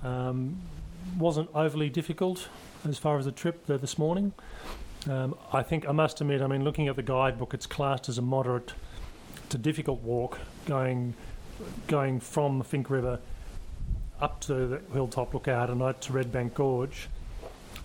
Um, 0.04 0.62
wasn't 1.18 1.50
overly 1.54 1.90
difficult 1.90 2.50
as 2.88 2.98
far 2.98 3.18
as 3.18 3.26
the 3.26 3.32
trip 3.32 3.66
this 3.68 3.98
morning. 3.98 4.34
Um, 5.10 5.36
I 5.52 5.64
think 5.64 5.88
I 5.88 5.92
must 5.92 6.22
admit, 6.22 6.42
I 6.42 6.48
mean, 6.48 6.64
looking 6.64 6.88
at 6.88 6.96
the 6.96 7.04
guidebook, 7.04 7.54
it's 7.54 7.66
classed 7.66 8.10
as 8.10 8.18
a 8.18 8.22
moderate 8.22 8.74
to 9.50 9.58
difficult 9.58 10.02
walk 10.02 10.40
going 10.66 11.14
going 11.88 12.20
from 12.20 12.60
the 12.60 12.66
Finke 12.66 12.90
River 12.90 13.20
up 14.22 14.40
to 14.42 14.54
the 14.54 14.82
Hilltop 14.94 15.34
Lookout 15.34 15.70
and 15.70 15.82
out 15.82 16.02
to 16.02 16.14
Red 16.14 16.32
Bank 16.32 16.54
Gorge. 16.54 17.10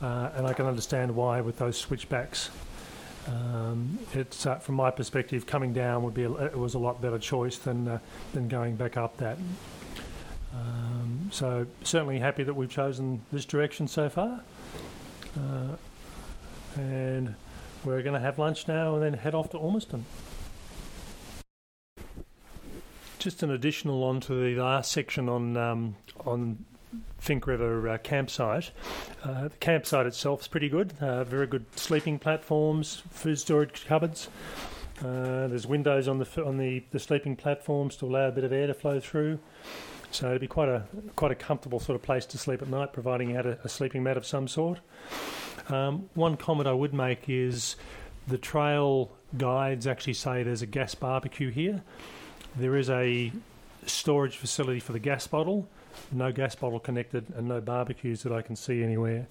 Uh, 0.00 0.30
and 0.36 0.46
I 0.46 0.52
can 0.52 0.66
understand 0.66 1.14
why 1.14 1.40
with 1.40 1.58
those 1.58 1.76
switchbacks. 1.76 2.50
Um, 3.28 3.98
it's 4.14 4.46
uh, 4.46 4.56
from 4.56 4.76
my 4.76 4.90
perspective, 4.90 5.46
coming 5.46 5.72
down 5.72 6.02
would 6.02 6.14
be 6.14 6.24
a, 6.24 6.32
it 6.32 6.58
was 6.58 6.74
a 6.74 6.78
lot 6.78 7.02
better 7.02 7.18
choice 7.18 7.58
than 7.58 7.86
uh, 7.86 7.98
than 8.32 8.48
going 8.48 8.76
back 8.76 8.96
up 8.96 9.18
that. 9.18 9.36
Um, 10.54 11.28
so 11.30 11.66
certainly 11.84 12.18
happy 12.18 12.42
that 12.42 12.54
we've 12.54 12.70
chosen 12.70 13.22
this 13.30 13.44
direction 13.44 13.86
so 13.86 14.08
far. 14.08 14.40
Uh, 15.36 15.76
and 16.80 17.34
we're 17.84 18.02
going 18.02 18.14
to 18.14 18.20
have 18.20 18.38
lunch 18.38 18.66
now 18.66 18.94
and 18.94 19.02
then 19.02 19.12
head 19.14 19.34
off 19.34 19.50
to 19.50 19.58
Ormiston. 19.58 20.04
Just 23.18 23.42
an 23.42 23.50
additional 23.50 24.04
on 24.04 24.20
to 24.20 24.54
the 24.54 24.60
last 24.60 24.90
section 24.90 25.28
on 25.28 25.56
um, 25.56 25.96
on 26.24 26.64
Finke 27.20 27.46
River 27.46 27.88
uh, 27.88 27.98
campsite. 27.98 28.70
Uh, 29.22 29.48
the 29.48 29.56
campsite 29.60 30.06
itself 30.06 30.42
is 30.42 30.48
pretty 30.48 30.68
good. 30.68 30.94
Uh, 31.00 31.24
very 31.24 31.46
good 31.46 31.66
sleeping 31.76 32.18
platforms, 32.18 33.02
food 33.10 33.38
storage 33.38 33.86
cupboards. 33.86 34.28
Uh, 35.00 35.46
there's 35.46 35.66
windows 35.66 36.08
on 36.08 36.18
the 36.18 36.44
on 36.44 36.56
the, 36.56 36.82
the 36.90 36.98
sleeping 36.98 37.36
platforms 37.36 37.96
to 37.96 38.06
allow 38.06 38.28
a 38.28 38.32
bit 38.32 38.44
of 38.44 38.52
air 38.52 38.66
to 38.66 38.74
flow 38.74 38.98
through. 38.98 39.38
So 40.10 40.28
it'd 40.28 40.40
be 40.40 40.46
quite 40.46 40.68
a 40.68 40.84
quite 41.14 41.30
a 41.30 41.36
comfortable 41.36 41.80
sort 41.80 41.96
of 41.96 42.02
place 42.02 42.26
to 42.26 42.38
sleep 42.38 42.62
at 42.62 42.68
night, 42.68 42.92
providing 42.92 43.30
you 43.30 43.36
had 43.36 43.46
a, 43.46 43.58
a 43.62 43.68
sleeping 43.68 44.02
mat 44.02 44.16
of 44.16 44.26
some 44.26 44.48
sort. 44.48 44.80
Um, 45.68 46.08
one 46.14 46.36
comment 46.36 46.66
I 46.66 46.72
would 46.72 46.94
make 46.94 47.28
is 47.28 47.76
the 48.26 48.38
trail 48.38 49.10
guides 49.36 49.86
actually 49.86 50.14
say 50.14 50.42
there's 50.42 50.62
a 50.62 50.66
gas 50.66 50.94
barbecue 50.94 51.50
here. 51.50 51.82
There 52.56 52.76
is 52.76 52.88
a 52.88 53.32
storage 53.86 54.36
facility 54.36 54.80
for 54.80 54.92
the 54.92 54.98
gas 54.98 55.26
bottle, 55.26 55.68
no 56.12 56.32
gas 56.32 56.54
bottle 56.54 56.80
connected, 56.80 57.26
and 57.36 57.48
no 57.48 57.60
barbecues 57.60 58.22
that 58.22 58.32
I 58.32 58.42
can 58.42 58.56
see 58.56 58.82
anywhere. 58.82 59.26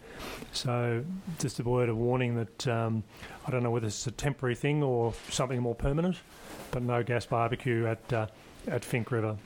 So, 0.51 1.03
just 1.39 1.59
a 1.59 1.63
word 1.63 1.89
of 1.89 1.97
warning 1.97 2.35
that 2.35 2.67
um, 2.67 3.03
I 3.45 3.51
don't 3.51 3.63
know 3.63 3.71
whether 3.71 3.87
it's 3.87 4.07
a 4.07 4.11
temporary 4.11 4.55
thing 4.55 4.83
or 4.83 5.13
something 5.29 5.59
more 5.61 5.75
permanent, 5.75 6.17
but 6.71 6.81
no 6.81 7.03
gas 7.03 7.25
barbecue 7.25 7.85
at 7.85 8.13
uh, 8.13 8.27
at 8.67 8.81
Finke 8.81 9.11
River. 9.11 9.37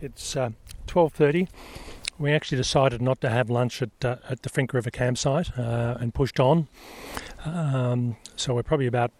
It's 0.00 0.34
uh, 0.34 0.50
12.30. 0.86 1.48
We 2.18 2.32
actually 2.32 2.56
decided 2.56 3.02
not 3.02 3.20
to 3.20 3.28
have 3.28 3.50
lunch 3.50 3.82
at, 3.82 4.04
uh, 4.04 4.16
at 4.28 4.42
the 4.42 4.48
Finke 4.48 4.72
River 4.72 4.90
campsite 4.90 5.58
uh, 5.58 5.98
and 6.00 6.14
pushed 6.14 6.40
on. 6.40 6.68
Um, 7.44 8.16
so 8.36 8.54
we're 8.54 8.62
probably 8.62 8.86
about 8.86 9.12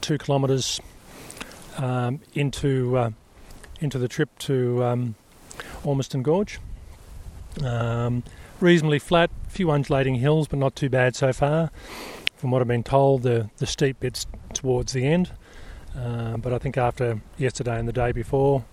two 0.00 0.18
kilometres 0.18 0.80
um, 1.78 2.20
into 2.34 2.96
uh, 2.96 3.10
into 3.80 3.98
the 3.98 4.08
trip 4.08 4.38
to 4.40 4.84
um, 4.84 5.14
Ormiston 5.84 6.22
Gorge. 6.22 6.60
Um, 7.62 8.22
reasonably 8.60 8.98
flat, 8.98 9.30
a 9.46 9.50
few 9.50 9.70
undulating 9.70 10.16
hills, 10.16 10.48
but 10.48 10.58
not 10.58 10.76
too 10.76 10.88
bad 10.88 11.16
so 11.16 11.32
far. 11.32 11.70
From 12.36 12.50
what 12.50 12.62
I've 12.62 12.68
been 12.68 12.82
told, 12.82 13.22
the, 13.22 13.50
the 13.58 13.66
steep 13.66 14.00
bits 14.00 14.26
towards 14.54 14.92
the 14.92 15.06
end. 15.06 15.30
Uh, 15.96 16.36
but 16.36 16.52
I 16.52 16.58
think 16.58 16.78
after 16.78 17.20
yesterday 17.36 17.78
and 17.78 17.88
the 17.88 17.92
day 17.92 18.12
before, 18.12 18.64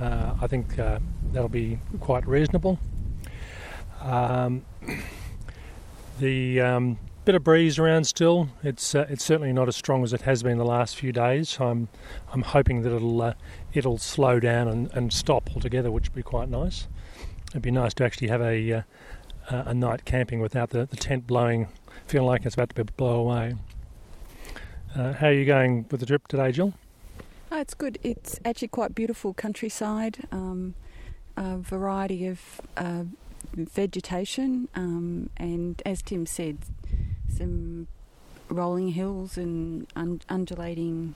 uh, 0.00 0.34
I 0.40 0.46
think 0.46 0.78
uh, 0.78 0.98
that'll 1.32 1.48
be 1.48 1.78
quite 2.00 2.26
reasonable. 2.26 2.78
Um, 4.00 4.64
the 6.20 6.60
um, 6.60 6.98
bit 7.28 7.34
of 7.34 7.44
breeze 7.44 7.78
around 7.78 8.04
still. 8.04 8.48
It's 8.62 8.94
uh, 8.94 9.04
it's 9.10 9.22
certainly 9.22 9.52
not 9.52 9.68
as 9.68 9.76
strong 9.76 10.02
as 10.02 10.14
it 10.14 10.22
has 10.22 10.42
been 10.42 10.56
the 10.56 10.64
last 10.64 10.96
few 10.96 11.12
days. 11.12 11.58
I'm 11.60 11.88
I'm 12.32 12.40
hoping 12.40 12.80
that 12.84 12.96
it'll 12.96 13.20
uh, 13.20 13.34
it'll 13.74 13.98
slow 13.98 14.40
down 14.40 14.66
and, 14.66 14.90
and 14.94 15.12
stop 15.12 15.50
altogether, 15.54 15.90
which 15.90 16.04
would 16.08 16.14
be 16.14 16.22
quite 16.22 16.48
nice. 16.48 16.88
It'd 17.50 17.60
be 17.60 17.70
nice 17.70 17.92
to 17.94 18.04
actually 18.06 18.28
have 18.28 18.40
a 18.40 18.72
uh, 18.72 18.82
a 19.50 19.74
night 19.74 20.06
camping 20.06 20.40
without 20.40 20.70
the, 20.70 20.86
the 20.86 20.96
tent 20.96 21.26
blowing, 21.26 21.68
feeling 22.06 22.26
like 22.26 22.46
it's 22.46 22.54
about 22.54 22.70
to 22.70 22.74
be 22.74 22.90
blow 22.96 23.20
away. 23.20 23.56
Uh, 24.96 25.12
how 25.12 25.26
are 25.26 25.32
you 25.34 25.44
going 25.44 25.84
with 25.90 26.00
the 26.00 26.06
trip 26.06 26.28
today, 26.28 26.50
Jill? 26.50 26.72
Oh, 27.52 27.60
it's 27.60 27.74
good. 27.74 27.98
It's 28.02 28.40
actually 28.42 28.68
quite 28.68 28.94
beautiful 28.94 29.34
countryside. 29.34 30.26
Um, 30.32 30.76
a 31.36 31.58
variety 31.58 32.26
of 32.26 32.40
uh, 32.78 33.04
vegetation, 33.52 34.68
um, 34.74 35.28
and 35.36 35.82
as 35.84 36.00
Tim 36.00 36.24
said, 36.24 36.60
some 37.28 37.86
rolling 38.48 38.88
hills 38.88 39.36
and 39.36 39.86
un- 39.94 40.22
undulating 40.28 41.14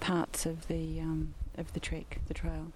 parts 0.00 0.46
of 0.46 0.68
the 0.68 1.00
um, 1.00 1.34
of 1.56 1.72
the 1.72 1.80
trek, 1.80 2.20
the 2.28 2.34
trail. 2.34 2.72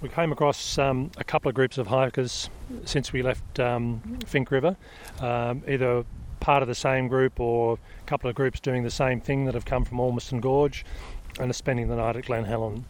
We 0.00 0.08
came 0.08 0.30
across 0.30 0.78
um, 0.78 1.10
a 1.16 1.24
couple 1.24 1.48
of 1.48 1.56
groups 1.56 1.76
of 1.76 1.88
hikers 1.88 2.50
since 2.84 3.12
we 3.12 3.22
left 3.22 3.58
um, 3.58 4.00
Finke 4.26 4.52
River, 4.52 4.76
um, 5.20 5.64
either 5.66 6.04
part 6.38 6.62
of 6.62 6.68
the 6.68 6.74
same 6.74 7.08
group 7.08 7.40
or 7.40 7.74
a 7.74 8.06
couple 8.06 8.30
of 8.30 8.36
groups 8.36 8.60
doing 8.60 8.84
the 8.84 8.90
same 8.90 9.20
thing 9.20 9.44
that 9.46 9.54
have 9.54 9.64
come 9.64 9.84
from 9.84 9.98
Ormiston 9.98 10.40
Gorge 10.40 10.84
and 11.40 11.50
are 11.50 11.54
spending 11.54 11.88
the 11.88 11.96
night 11.96 12.16
at 12.16 12.26
Glen 12.26 12.44
Helen. 12.44 12.84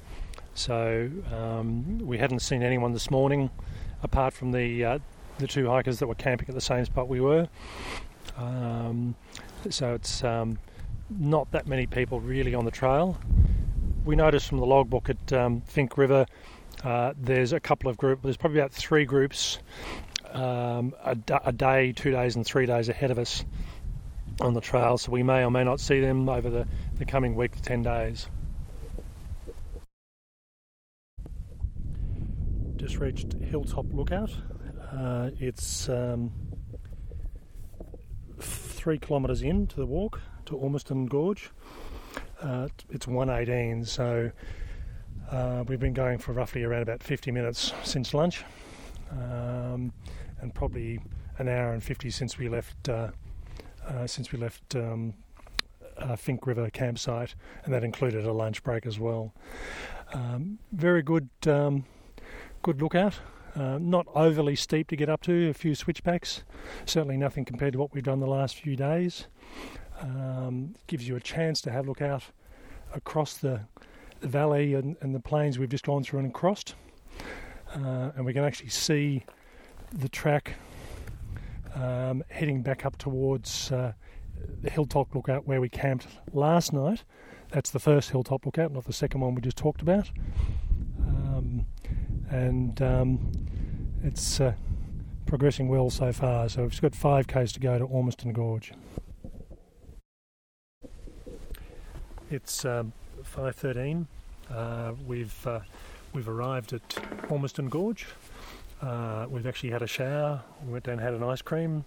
So 0.55 1.11
um, 1.33 1.99
we 1.99 2.19
hadn't 2.19 2.41
seen 2.41 2.63
anyone 2.63 2.93
this 2.93 3.11
morning 3.11 3.51
apart 4.03 4.35
from 4.35 4.53
the 4.53 4.85
uh, 4.85 4.99
the 5.39 5.47
two 5.47 5.69
hikers 5.69 5.99
that 5.99 6.07
were 6.07 6.15
camping 6.15 6.49
at 6.49 6.55
the 6.55 6.61
same 6.61 6.85
spot 6.85 7.09
we 7.09 7.21
were. 7.21 7.49
Um, 8.37 9.15
so 9.71 9.95
it's 9.95 10.23
um, 10.23 10.59
not 11.11 11.51
that 11.53 11.67
many 11.67 11.87
people 11.87 12.21
really 12.21 12.55
on 12.55 12.65
the 12.65 12.71
trail. 12.71 13.19
We 14.05 14.17
noticed 14.17 14.49
from 14.49 14.59
the 14.59 14.67
logbook 14.67 15.11
at 15.11 15.33
um, 15.33 15.63
Finke 15.63 15.97
River 15.97 16.27
uh, 16.85 17.13
there's 17.19 17.53
a 17.53 17.61
couple 17.61 17.91
of 17.91 17.97
groups, 17.97 18.23
there's 18.23 18.37
probably 18.37 18.61
about 18.61 18.73
three 18.73 19.05
groups 19.05 19.59
um, 20.33 20.95
a, 21.05 21.17
a, 21.45 21.53
day, 21.53 21.93
two 21.93 22.13
days, 22.13 22.37
and 22.37 22.47
three 22.47 22.67
days 22.67 22.89
ahead 22.89 23.11
of 23.11 23.19
us 23.19 23.45
on 24.41 24.55
the 24.55 24.61
trail, 24.61 24.97
so 24.97 25.11
we 25.11 25.23
may 25.23 25.45
or 25.45 25.51
may 25.51 25.65
not 25.65 25.81
see 25.81 26.01
them 26.01 26.29
over 26.29 26.49
the, 26.49 26.69
the 26.99 27.05
coming 27.05 27.35
week 27.35 27.57
to 27.57 27.63
10 27.63 27.83
days. 27.83 28.29
Just 32.77 32.99
reached 32.99 33.33
Hilltop 33.43 33.87
Lookout. 33.93 34.31
Uh, 34.93 35.31
it's 35.39 35.89
um, 35.89 36.33
three 38.41 38.99
kilometres 38.99 39.43
in 39.43 39.67
to 39.67 39.77
the 39.77 39.87
walk 39.87 40.21
to 40.47 40.57
Ormiston 40.57 41.07
Gorge. 41.07 41.51
Uh, 42.41 42.69
it's 42.91 43.07
118, 43.07 43.85
so 43.85 44.31
uh, 45.31 45.65
we've 45.67 45.81
been 45.81 45.93
going 45.93 46.19
for 46.19 46.33
roughly 46.33 46.63
around 46.63 46.83
about 46.83 47.03
50 47.03 47.31
minutes 47.31 47.73
since 47.85 48.15
lunch. 48.15 48.45
Um, 49.11 49.93
and 50.41 50.55
probably 50.55 51.01
an 51.39 51.49
hour 51.49 51.73
and 51.73 51.83
50 51.83 52.11
since 52.11 52.39
we 52.39 52.49
left 52.49 52.89
uh, 52.89 53.11
uh, 53.87 54.07
since 54.07 54.33
we 54.33 54.39
left 54.39 54.75
um, 54.77 55.15
uh, 55.97 56.15
Finke 56.15 56.47
River 56.47 56.71
campsite, 56.71 57.35
and 57.65 57.73
that 57.73 57.83
included 57.85 58.25
a 58.27 58.33
lunch 58.33 58.63
break 58.63 58.87
as 58.87 58.99
well. 58.99 59.33
Um, 60.13 60.59
very 60.73 61.03
good, 61.03 61.29
um, 61.47 61.85
good 62.63 62.83
lookout. 62.83 63.15
Uh, 63.59 63.77
not 63.81 64.07
overly 64.15 64.55
steep 64.55 64.87
to 64.87 64.95
get 64.95 65.09
up 65.09 65.21
to. 65.23 65.49
A 65.49 65.55
few 65.55 65.75
switchbacks. 65.75 66.45
Certainly 66.87 67.17
nothing 67.17 67.45
compared 67.45 67.73
to 67.73 67.79
what 67.79 67.93
we've 67.93 68.05
done 68.05 68.21
the 68.21 68.27
last 68.27 68.55
few 68.57 68.77
days. 68.77 69.27
Um, 70.01 70.77
gives 70.87 71.09
you 71.09 71.17
a 71.17 71.21
chance 71.21 71.61
to 71.63 71.73
have 71.73 71.87
a 71.87 71.89
look 71.89 72.01
out 72.01 72.23
across 72.95 73.39
the, 73.39 73.61
the 74.21 74.29
valley 74.29 74.75
and, 74.75 74.97
and, 75.01 75.13
the 75.13 75.21
plains 75.21 75.59
we've 75.59 75.69
just 75.69 75.85
gone 75.85 76.05
through 76.05 76.21
and 76.21 76.33
crossed, 76.33 76.77
uh, 77.75 78.13
and 78.15 78.25
we 78.25 78.33
can 78.33 78.45
actually 78.45 78.69
see 78.69 79.25
the 79.93 80.09
track 80.09 80.55
um, 81.75 82.23
heading 82.29 82.63
back 82.63 82.87
up 82.87 82.97
towards 82.97 83.73
uh, 83.73 83.93
the 84.63 84.71
hilltop 84.71 85.13
lookout 85.17 85.49
where 85.49 85.61
we 85.61 85.69
camped 85.69 86.07
last 86.33 86.73
night. 86.73 87.03
That's 87.51 87.71
the 87.71 87.81
first 87.81 88.11
hilltop 88.11 88.47
lookout, 88.47 88.73
not 88.73 88.85
the 88.85 88.93
second 88.93 89.21
one 89.21 89.35
we 89.35 89.43
just 89.43 89.57
talked 89.57 89.83
about. 89.83 90.11
Um, 91.01 91.67
and 92.31 92.81
um, 92.83 93.33
it's 94.03 94.41
uh, 94.41 94.55
progressing 95.27 95.69
well 95.69 95.91
so 95.91 96.13
far. 96.13 96.49
So 96.49 96.63
we've 96.63 96.81
got 96.81 96.95
five 96.95 97.27
k's 97.27 97.53
to 97.53 97.61
go 97.61 97.79
to 97.79 97.85
Ormiston 97.85 98.33
Gorge. 98.33 98.73
It's 102.31 102.65
um, 102.65 102.93
5:13. 103.23 104.07
Uh, 104.51 104.93
we've 105.07 105.47
uh, 105.47 105.61
we've 106.13 106.29
arrived 106.29 106.73
at 106.73 106.97
Ormiston 107.29 107.69
Gorge. 107.69 108.07
Uh, 108.81 109.27
we've 109.29 109.47
actually 109.47 109.71
had 109.71 109.83
a 109.83 109.87
shower. 109.87 110.43
We 110.65 110.73
went 110.73 110.85
down 110.85 110.95
and 110.95 111.03
had 111.03 111.15
an 111.15 111.23
ice 111.23 111.43
cream. 111.43 111.85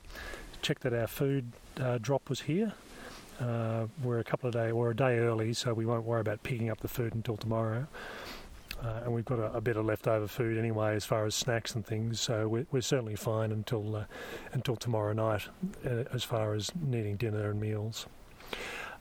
Checked 0.62 0.84
that 0.84 0.94
our 0.94 1.08
food 1.08 1.52
uh, 1.80 1.98
drop 2.00 2.30
was 2.30 2.42
here. 2.42 2.74
Uh, 3.40 3.88
we're 4.04 4.20
a 4.20 4.24
couple 4.24 4.48
of 4.48 4.54
days, 4.54 4.72
we're 4.72 4.92
a 4.92 4.96
day 4.96 5.18
early, 5.18 5.52
so 5.54 5.74
we 5.74 5.84
won't 5.84 6.04
worry 6.04 6.22
about 6.22 6.44
picking 6.44 6.70
up 6.70 6.82
the 6.82 6.88
food 6.88 7.16
until 7.16 7.36
tomorrow. 7.36 7.88
Uh, 8.84 9.02
and 9.04 9.14
we've 9.14 9.26
got 9.26 9.38
a, 9.38 9.54
a, 9.54 9.62
bit 9.62 9.78
of 9.78 9.86
leftover 9.86 10.28
food 10.28 10.58
anyway, 10.58 10.96
as 10.96 11.06
far 11.06 11.26
as 11.26 11.36
snacks 11.36 11.76
and 11.76 11.86
things. 11.86 12.20
So 12.20 12.48
we're, 12.48 12.66
we're 12.72 12.82
certainly 12.82 13.16
fine 13.16 13.52
until 13.52 13.96
uh, 13.96 14.06
until 14.54 14.76
tomorrow 14.76 15.14
night, 15.14 15.44
uh, 15.86 16.04
as 16.12 16.24
far 16.24 16.56
as 16.56 16.72
needing 16.76 17.16
dinner 17.16 17.52
and 17.52 17.60
meals. 17.60 18.08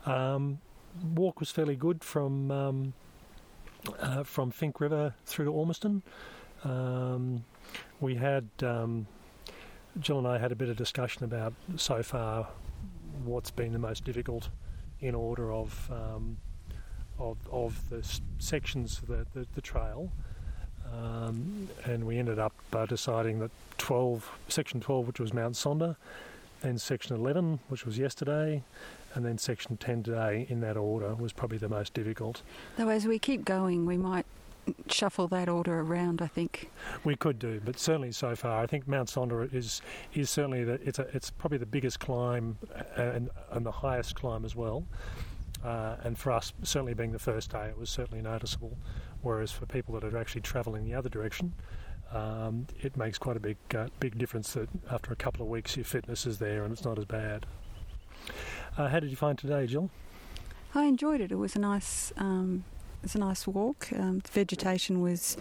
Um, 0.05 0.59
walk 1.15 1.39
was 1.39 1.49
fairly 1.49 1.75
good 1.75 2.03
from 2.03 2.51
um, 2.51 2.93
uh, 3.99 4.23
from 4.23 4.51
Finke 4.51 4.79
River 4.79 5.15
through 5.25 5.45
to 5.45 5.51
Ormiston. 5.51 6.03
Um, 6.63 7.43
we 7.99 8.15
had 8.15 8.47
um, 8.61 9.07
Jill 9.99 10.19
and 10.19 10.27
I 10.27 10.37
had 10.37 10.51
a 10.51 10.55
bit 10.55 10.69
of 10.69 10.77
discussion 10.77 11.23
about 11.23 11.53
so 11.75 12.03
far 12.03 12.47
what's 13.23 13.51
been 13.51 13.73
the 13.73 13.79
most 13.79 14.03
difficult 14.03 14.49
in 14.99 15.15
order 15.15 15.51
of 15.51 15.89
um, 15.91 16.37
of, 17.21 17.37
of 17.51 17.89
the 17.89 18.07
sections 18.39 18.99
of 18.99 19.07
the, 19.07 19.25
the, 19.33 19.47
the 19.55 19.61
trail. 19.61 20.11
Um, 20.91 21.69
and 21.85 22.05
we 22.05 22.17
ended 22.17 22.39
up 22.39 22.53
uh, 22.73 22.85
deciding 22.85 23.39
that 23.39 23.51
12, 23.77 24.29
section 24.49 24.81
12, 24.81 25.07
which 25.07 25.19
was 25.19 25.33
Mount 25.33 25.55
Sonder, 25.55 25.95
then 26.61 26.77
section 26.77 27.15
11, 27.15 27.59
which 27.69 27.85
was 27.85 27.97
yesterday, 27.97 28.61
and 29.13 29.25
then 29.25 29.37
section 29.37 29.77
10 29.77 30.03
today, 30.03 30.45
in 30.49 30.59
that 30.61 30.77
order, 30.77 31.15
was 31.15 31.31
probably 31.31 31.57
the 31.57 31.69
most 31.69 31.93
difficult. 31.93 32.41
Though 32.77 32.89
as 32.89 33.05
we 33.05 33.19
keep 33.19 33.45
going, 33.45 33.85
we 33.85 33.97
might 33.97 34.25
shuffle 34.87 35.27
that 35.29 35.49
order 35.49 35.79
around. 35.79 36.21
I 36.21 36.27
think 36.27 36.69
we 37.03 37.15
could 37.15 37.39
do, 37.39 37.61
but 37.63 37.79
certainly 37.79 38.11
so 38.11 38.35
far, 38.35 38.61
I 38.61 38.67
think 38.67 38.87
Mount 38.87 39.09
Sonder 39.09 39.51
is 39.53 39.81
is 40.13 40.29
certainly 40.29 40.63
the 40.63 40.73
it's 40.87 40.99
a, 40.99 41.07
it's 41.13 41.31
probably 41.31 41.57
the 41.57 41.65
biggest 41.65 41.99
climb 41.99 42.57
and 42.95 43.29
and 43.51 43.65
the 43.65 43.71
highest 43.71 44.15
climb 44.15 44.45
as 44.45 44.55
well. 44.55 44.85
Uh, 45.63 45.95
and 46.03 46.17
for 46.17 46.31
us, 46.31 46.53
certainly 46.63 46.93
being 46.93 47.11
the 47.11 47.19
first 47.19 47.51
day, 47.51 47.67
it 47.67 47.77
was 47.77 47.89
certainly 47.89 48.21
noticeable. 48.21 48.77
Whereas 49.21 49.51
for 49.51 49.65
people 49.65 49.93
that 49.99 50.03
are 50.03 50.17
actually 50.17 50.41
travelling 50.41 50.85
the 50.85 50.95
other 50.95 51.09
direction, 51.09 51.53
um, 52.11 52.67
it 52.81 52.97
makes 52.97 53.17
quite 53.17 53.37
a 53.37 53.39
big 53.39 53.57
uh, 53.75 53.87
big 53.99 54.17
difference 54.17 54.53
that 54.53 54.67
after 54.89 55.13
a 55.13 55.15
couple 55.15 55.43
of 55.43 55.49
weeks 55.49 55.77
your 55.77 55.85
fitness 55.85 56.25
is 56.25 56.39
there 56.39 56.63
and 56.63 56.73
it's 56.73 56.83
not 56.83 56.97
as 56.97 57.05
bad. 57.05 57.45
Uh, 58.77 58.89
how 58.89 58.99
did 58.99 59.09
you 59.09 59.15
find 59.15 59.37
today, 59.37 59.65
Jill? 59.67 59.89
I 60.73 60.85
enjoyed 60.85 61.21
it. 61.21 61.31
It 61.31 61.35
was 61.35 61.55
a 61.55 61.59
nice 61.59 62.11
um, 62.17 62.63
it 63.01 63.03
was 63.03 63.15
a 63.15 63.19
nice 63.19 63.47
walk. 63.47 63.89
Um, 63.95 64.19
the 64.19 64.31
vegetation 64.31 65.01
was 65.01 65.37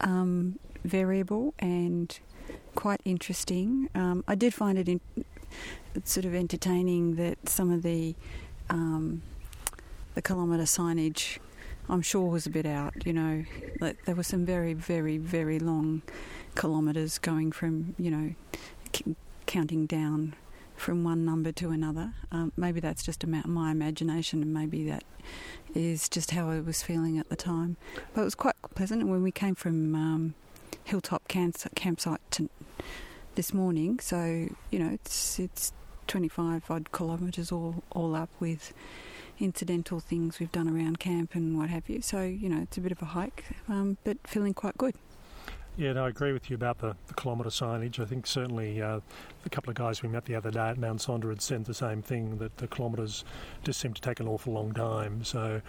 um, 0.00 0.58
variable 0.84 1.54
and 1.58 2.18
quite 2.74 3.00
interesting. 3.04 3.88
Um, 3.94 4.24
I 4.26 4.34
did 4.34 4.54
find 4.54 4.78
it 4.78 4.88
in, 4.88 5.00
sort 6.04 6.24
of 6.24 6.34
entertaining 6.34 7.16
that 7.16 7.48
some 7.48 7.70
of 7.70 7.82
the 7.82 8.14
um, 8.70 9.22
the 10.14 10.22
kilometre 10.22 10.64
signage, 10.64 11.38
I'm 11.88 12.02
sure, 12.02 12.28
was 12.28 12.46
a 12.46 12.50
bit 12.50 12.66
out. 12.66 13.06
You 13.06 13.12
know, 13.12 13.44
like 13.80 14.04
there 14.04 14.14
were 14.14 14.22
some 14.22 14.44
very, 14.46 14.74
very, 14.74 15.18
very 15.18 15.58
long 15.58 16.02
kilometres 16.54 17.18
going 17.18 17.50
from 17.50 17.94
you 17.98 18.10
know 18.10 18.34
c- 18.94 19.16
counting 19.46 19.86
down 19.86 20.34
from 20.76 21.04
one 21.04 21.24
number 21.24 21.52
to 21.52 21.70
another. 21.70 22.12
Um, 22.32 22.52
maybe 22.56 22.80
that's 22.80 23.02
just 23.02 23.26
my 23.26 23.70
imagination, 23.70 24.42
and 24.42 24.52
maybe 24.52 24.88
that 24.88 25.04
is 25.74 26.08
just 26.08 26.32
how 26.32 26.50
I 26.50 26.60
was 26.60 26.82
feeling 26.82 27.18
at 27.18 27.28
the 27.28 27.36
time. 27.36 27.76
But 28.12 28.22
it 28.22 28.24
was 28.24 28.34
quite 28.34 28.54
pleasant. 28.74 29.02
And 29.02 29.10
when 29.10 29.22
we 29.22 29.30
came 29.30 29.54
from 29.54 29.94
um, 29.94 30.34
Hilltop 30.84 31.26
camp- 31.28 31.74
campsite 31.74 32.20
to 32.32 32.48
this 33.34 33.52
morning, 33.52 33.98
so 34.00 34.48
you 34.70 34.78
know 34.78 34.90
it's 34.92 35.38
it's 35.38 35.72
25 36.06 36.70
odd 36.70 36.92
kilometres 36.92 37.50
all 37.50 37.82
all 37.92 38.14
up 38.14 38.30
with 38.38 38.72
incidental 39.38 40.00
things 40.00 40.38
we've 40.38 40.52
done 40.52 40.68
around 40.68 40.98
camp 40.98 41.34
and 41.34 41.58
what 41.58 41.70
have 41.70 41.88
you. 41.88 42.00
So 42.00 42.22
you 42.22 42.48
know 42.48 42.62
it's 42.62 42.76
a 42.76 42.80
bit 42.80 42.92
of 42.92 43.02
a 43.02 43.06
hike, 43.06 43.44
um, 43.68 43.98
but 44.04 44.18
feeling 44.26 44.54
quite 44.54 44.76
good. 44.78 44.94
Yeah, 45.76 45.92
no, 45.94 46.04
I 46.04 46.08
agree 46.08 46.32
with 46.32 46.50
you 46.50 46.54
about 46.54 46.78
the, 46.78 46.94
the 47.08 47.14
kilometre 47.14 47.50
signage. 47.50 47.98
I 47.98 48.04
think 48.04 48.28
certainly 48.28 48.80
uh, 48.80 49.00
a 49.44 49.48
couple 49.48 49.70
of 49.70 49.76
guys 49.76 50.04
we 50.04 50.08
met 50.08 50.24
the 50.24 50.36
other 50.36 50.52
day 50.52 50.68
at 50.68 50.78
Mount 50.78 51.00
Sonder 51.00 51.30
had 51.30 51.42
said 51.42 51.64
the 51.64 51.74
same 51.74 52.00
thing 52.00 52.38
that 52.38 52.56
the 52.58 52.68
kilometres 52.68 53.24
just 53.64 53.80
seem 53.80 53.92
to 53.92 54.00
take 54.00 54.20
an 54.20 54.28
awful 54.28 54.52
long 54.52 54.72
time. 54.72 55.24
So 55.24 55.60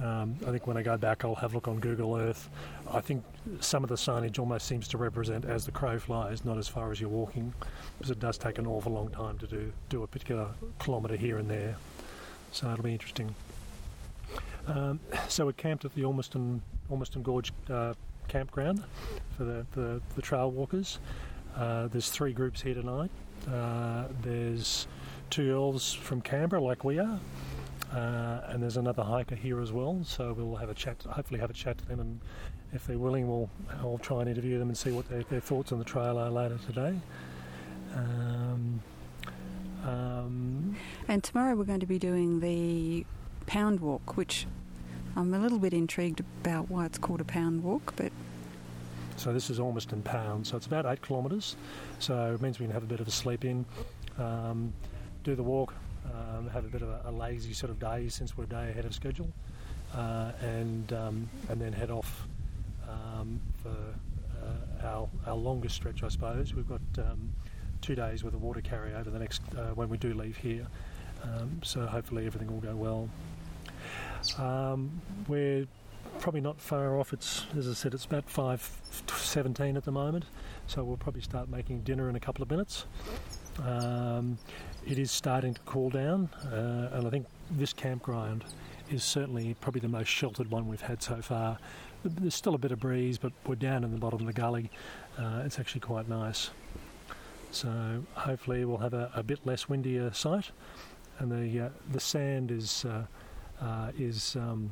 um, 0.00 0.36
I 0.46 0.50
think 0.50 0.66
when 0.66 0.78
I 0.78 0.82
go 0.82 0.96
back, 0.96 1.22
I'll 1.22 1.34
have 1.34 1.52
a 1.52 1.56
look 1.56 1.68
on 1.68 1.80
Google 1.80 2.16
Earth. 2.16 2.48
I 2.90 3.02
think 3.02 3.24
some 3.60 3.82
of 3.82 3.90
the 3.90 3.96
signage 3.96 4.38
almost 4.38 4.66
seems 4.66 4.88
to 4.88 4.96
represent 4.96 5.44
as 5.44 5.66
the 5.66 5.72
crow 5.72 5.98
flies, 5.98 6.46
not 6.46 6.56
as 6.56 6.66
far 6.66 6.90
as 6.90 6.98
you're 6.98 7.10
walking, 7.10 7.52
because 7.98 8.10
it 8.10 8.20
does 8.20 8.38
take 8.38 8.56
an 8.56 8.66
awful 8.66 8.92
long 8.92 9.10
time 9.10 9.36
to 9.38 9.46
do 9.46 9.70
do 9.90 10.02
a 10.02 10.06
particular 10.06 10.48
kilometre 10.78 11.16
here 11.16 11.36
and 11.36 11.50
there. 11.50 11.76
So 12.52 12.70
it'll 12.70 12.84
be 12.84 12.92
interesting. 12.92 13.34
Um, 14.66 15.00
so 15.28 15.46
we 15.46 15.52
camped 15.54 15.84
at 15.84 15.94
the 15.94 16.04
Ormiston 16.04 16.60
Ormiston 16.90 17.22
Gorge 17.22 17.52
uh, 17.70 17.94
campground 18.28 18.84
for 19.36 19.44
the, 19.44 19.66
the, 19.72 20.00
the 20.14 20.22
trail 20.22 20.50
walkers. 20.50 20.98
Uh, 21.56 21.88
there's 21.88 22.10
three 22.10 22.32
groups 22.32 22.60
here 22.60 22.74
tonight. 22.74 23.10
Uh, 23.50 24.04
there's 24.22 24.86
two 25.30 25.46
girls 25.46 25.92
from 25.92 26.20
Canberra, 26.20 26.62
like 26.62 26.84
we 26.84 26.98
are, 26.98 27.18
uh, 27.92 28.40
and 28.48 28.62
there's 28.62 28.76
another 28.76 29.02
hiker 29.02 29.34
here 29.34 29.60
as 29.60 29.72
well. 29.72 30.00
So 30.04 30.32
we'll 30.32 30.56
have 30.56 30.70
a 30.70 30.74
chat, 30.74 31.02
hopefully 31.02 31.40
have 31.40 31.50
a 31.50 31.54
chat 31.54 31.78
to 31.78 31.86
them, 31.86 32.00
and 32.00 32.20
if 32.72 32.86
they're 32.86 32.98
willing, 32.98 33.26
we'll 33.26 33.50
I'll 33.80 33.98
try 33.98 34.20
and 34.20 34.28
interview 34.28 34.58
them 34.58 34.68
and 34.68 34.76
see 34.76 34.92
what 34.92 35.08
their, 35.08 35.22
their 35.24 35.40
thoughts 35.40 35.72
on 35.72 35.78
the 35.78 35.84
trail 35.84 36.18
are 36.18 36.30
later 36.30 36.58
today. 36.66 36.94
Um, 37.94 38.80
um, 39.84 40.76
and 41.08 41.22
tomorrow 41.22 41.54
we're 41.54 41.64
going 41.64 41.80
to 41.80 41.86
be 41.86 41.98
doing 41.98 42.40
the 42.40 43.04
pound 43.46 43.80
walk, 43.80 44.16
which 44.16 44.46
I'm 45.16 45.32
a 45.34 45.38
little 45.38 45.58
bit 45.58 45.74
intrigued 45.74 46.20
about 46.20 46.70
why 46.70 46.86
it's 46.86 46.98
called 46.98 47.20
a 47.20 47.24
pound 47.24 47.62
walk, 47.62 47.94
but. 47.96 48.12
So 49.16 49.32
this 49.32 49.50
is 49.50 49.60
almost 49.60 49.92
in 49.92 50.02
pounds, 50.02 50.48
so 50.48 50.56
it's 50.56 50.66
about 50.66 50.86
eight 50.86 51.02
kilometres. 51.06 51.56
So 51.98 52.34
it 52.34 52.40
means 52.40 52.58
we 52.58 52.66
can 52.66 52.72
have 52.72 52.82
a 52.82 52.86
bit 52.86 53.00
of 53.00 53.06
a 53.06 53.10
sleep 53.10 53.44
in, 53.44 53.64
um, 54.18 54.72
do 55.22 55.34
the 55.34 55.42
walk, 55.42 55.74
um, 56.06 56.48
have 56.48 56.64
a 56.64 56.68
bit 56.68 56.82
of 56.82 56.88
a, 56.88 57.02
a, 57.06 57.12
lazy 57.12 57.52
sort 57.52 57.70
of 57.70 57.78
day 57.78 58.08
since 58.08 58.36
we're 58.36 58.44
a 58.44 58.48
day 58.48 58.70
ahead 58.70 58.84
of 58.84 58.94
schedule, 58.94 59.30
uh, 59.94 60.32
and 60.40 60.92
um, 60.92 61.28
and 61.48 61.60
then 61.60 61.72
head 61.72 61.90
off 61.90 62.26
um, 62.88 63.40
for 63.62 63.68
uh, 63.70 64.86
our 64.86 65.08
our 65.26 65.36
longest 65.36 65.76
stretch, 65.76 66.02
I 66.02 66.08
suppose. 66.08 66.54
We've 66.54 66.68
got 66.68 66.80
um, 66.98 67.32
two 67.82 67.94
days 67.94 68.24
with 68.24 68.34
a 68.34 68.38
water 68.38 68.62
carry 68.62 68.94
over 68.94 69.10
the 69.10 69.18
next 69.18 69.42
uh, 69.56 69.74
when 69.74 69.88
we 69.88 69.98
do 69.98 70.14
leave 70.14 70.36
here. 70.38 70.66
Um, 71.22 71.60
so 71.62 71.86
hopefully 71.86 72.26
everything 72.26 72.50
will 72.50 72.60
go 72.60 72.74
well. 72.74 73.08
Um, 74.38 75.02
we're 75.28 75.66
probably 76.20 76.40
not 76.40 76.60
far 76.60 76.98
off. 76.98 77.12
It's 77.12 77.46
as 77.56 77.68
I 77.68 77.74
said, 77.74 77.94
it's 77.94 78.04
about 78.04 78.28
five 78.30 78.68
seventeen 79.16 79.76
at 79.76 79.84
the 79.84 79.92
moment, 79.92 80.24
so 80.66 80.82
we'll 80.84 80.96
probably 80.96 81.22
start 81.22 81.48
making 81.48 81.80
dinner 81.80 82.08
in 82.08 82.16
a 82.16 82.20
couple 82.20 82.42
of 82.42 82.50
minutes. 82.50 82.86
Um, 83.62 84.38
it 84.86 84.98
is 84.98 85.10
starting 85.10 85.54
to 85.54 85.60
cool 85.62 85.90
down, 85.90 86.28
uh, 86.46 86.96
and 86.96 87.06
I 87.06 87.10
think 87.10 87.26
this 87.50 87.72
campground 87.72 88.44
is 88.90 89.04
certainly 89.04 89.54
probably 89.60 89.80
the 89.80 89.88
most 89.88 90.08
sheltered 90.08 90.50
one 90.50 90.68
we've 90.68 90.80
had 90.80 91.02
so 91.02 91.20
far. 91.20 91.58
There's 92.04 92.34
still 92.34 92.54
a 92.54 92.58
bit 92.58 92.72
of 92.72 92.80
breeze, 92.80 93.18
but 93.18 93.32
we're 93.46 93.54
down 93.54 93.84
in 93.84 93.92
the 93.92 93.98
bottom 93.98 94.20
of 94.20 94.26
the 94.26 94.32
gully. 94.32 94.70
Uh, 95.18 95.42
it's 95.44 95.58
actually 95.58 95.82
quite 95.82 96.08
nice. 96.08 96.50
So 97.52 98.02
hopefully 98.14 98.64
we'll 98.64 98.78
have 98.78 98.94
a, 98.94 99.10
a 99.14 99.22
bit 99.22 99.46
less 99.46 99.68
windier 99.68 100.12
site, 100.12 100.50
and 101.18 101.30
the 101.30 101.66
uh, 101.66 101.68
the 101.92 102.00
sand 102.00 102.50
is 102.50 102.84
uh, 102.86 103.04
uh, 103.60 103.92
is 103.96 104.36
um, 104.36 104.70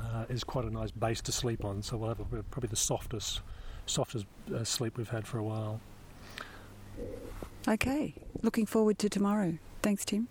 uh, 0.00 0.24
is 0.28 0.44
quite 0.44 0.64
a 0.64 0.70
nice 0.70 0.92
base 0.92 1.20
to 1.22 1.32
sleep 1.32 1.64
on. 1.64 1.82
So 1.82 1.96
we'll 1.96 2.10
have 2.10 2.20
a, 2.20 2.42
probably 2.44 2.68
the 2.68 2.76
softest 2.76 3.40
softest 3.86 4.24
uh, 4.54 4.62
sleep 4.62 4.96
we've 4.96 5.08
had 5.08 5.26
for 5.26 5.38
a 5.38 5.42
while. 5.42 5.80
Okay, 7.66 8.14
looking 8.42 8.66
forward 8.66 8.98
to 9.00 9.08
tomorrow. 9.08 9.58
Thanks, 9.82 10.04
Tim. 10.04 10.28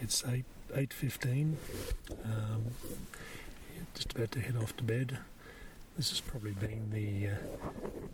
It's 0.00 0.24
eight 0.28 0.44
eight 0.74 0.92
fifteen. 0.92 1.58
Um, 2.24 2.66
just 3.94 4.14
about 4.14 4.30
to 4.30 4.40
head 4.40 4.56
off 4.56 4.76
to 4.76 4.84
bed. 4.84 5.18
This 5.96 6.10
has 6.10 6.20
probably 6.20 6.50
been 6.52 6.90
the 6.90 7.28
uh, 7.28 7.34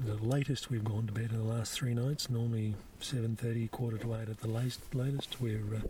the 0.05 0.23
latest 0.23 0.69
we've 0.71 0.85
gone 0.85 1.07
to 1.07 1.15
bed 1.15 1.31
in 1.31 1.39
the 1.39 1.53
last 1.53 1.73
three 1.73 1.95
nights. 1.95 2.29
Normally 2.29 2.75
seven 3.01 3.37
thirty, 3.37 3.69
quarter 3.69 3.97
to 3.97 4.15
eight 4.17 4.29
at 4.29 4.41
the 4.41 4.49
latest. 4.49 4.95
latest. 4.95 5.41
We're 5.41 5.77
uh, 5.77 5.81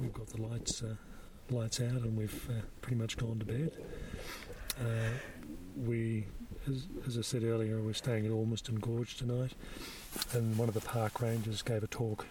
we've 0.00 0.12
got 0.12 0.28
the 0.28 0.40
lights 0.40 0.84
uh, 0.84 0.94
lights 1.50 1.80
out 1.80 2.02
and 2.02 2.16
we've 2.16 2.48
uh, 2.48 2.62
pretty 2.80 2.96
much 2.96 3.16
gone 3.16 3.40
to 3.40 3.44
bed. 3.44 3.72
Uh, 4.80 5.10
we, 5.84 6.26
as, 6.68 6.86
as, 7.06 7.18
I 7.18 7.22
said 7.22 7.42
earlier, 7.42 7.80
we're 7.80 7.92
staying 7.92 8.24
at 8.24 8.30
Ormiston 8.30 8.76
Gorge 8.76 9.16
tonight, 9.16 9.52
and 10.32 10.56
one 10.56 10.68
of 10.68 10.74
the 10.74 10.80
park 10.80 11.20
rangers 11.20 11.60
gave 11.60 11.82
a 11.82 11.88
talk 11.88 12.26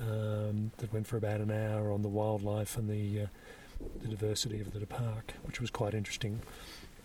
um, 0.00 0.70
that 0.76 0.92
went 0.92 1.08
for 1.08 1.16
about 1.16 1.40
an 1.40 1.50
hour 1.50 1.90
on 1.90 2.02
the 2.02 2.08
wildlife 2.08 2.76
and 2.78 2.88
the 2.88 3.22
uh, 3.22 3.26
the 4.02 4.08
diversity 4.08 4.60
of 4.60 4.72
the 4.72 4.86
park, 4.86 5.34
which 5.42 5.60
was 5.60 5.68
quite 5.68 5.94
interesting. 5.94 6.40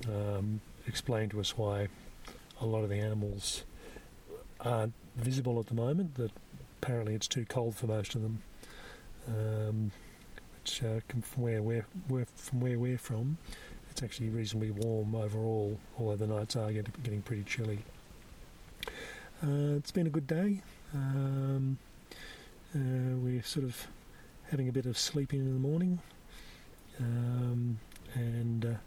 Um, 0.08 0.62
explained 0.88 1.32
to 1.32 1.40
us 1.40 1.58
why 1.58 1.88
a 2.62 2.66
lot 2.66 2.84
of 2.84 2.90
the 2.90 3.00
animals 3.00 3.64
aren't 4.60 4.94
visible 5.16 5.60
at 5.60 5.68
the 5.68 5.74
moment. 5.74 6.16
That 6.16 6.32
apparently 6.82 7.14
it's 7.16 7.28
too 7.28 7.46
cold 7.46 7.76
for 7.76 7.88
most 7.88 8.16
of 8.16 8.22
them. 8.22 8.42
Um, 9.28 9.92
uh, 10.66 11.00
from 11.22 11.44
where 11.44 11.62
we're, 11.62 11.86
we're 12.08 12.26
from 12.36 12.62
where 12.62 12.80
we're 12.80 12.98
from, 12.98 13.38
it's 13.92 14.02
actually 14.02 14.30
reasonably 14.30 14.72
warm 14.72 15.14
overall, 15.14 15.78
although 16.00 16.16
the 16.16 16.28
nights 16.28 16.56
are 16.56 16.72
getting, 16.72 16.94
getting 17.04 17.22
pretty 17.22 17.44
chilly. 17.44 17.80
Uh, 19.44 19.76
it's 19.76 19.92
been 19.92 20.08
a 20.08 20.10
good 20.10 20.26
day. 20.26 20.62
Um, 20.94 21.78
uh, 22.74 23.18
we're 23.18 23.44
sort 23.44 23.66
of 23.66 23.88
having 24.50 24.70
a 24.70 24.72
bit 24.72 24.86
of 24.86 24.98
sleeping 24.98 25.40
in 25.40 25.54
the 25.54 25.60
morning, 25.60 26.00
um, 27.00 27.78
and 28.14 28.78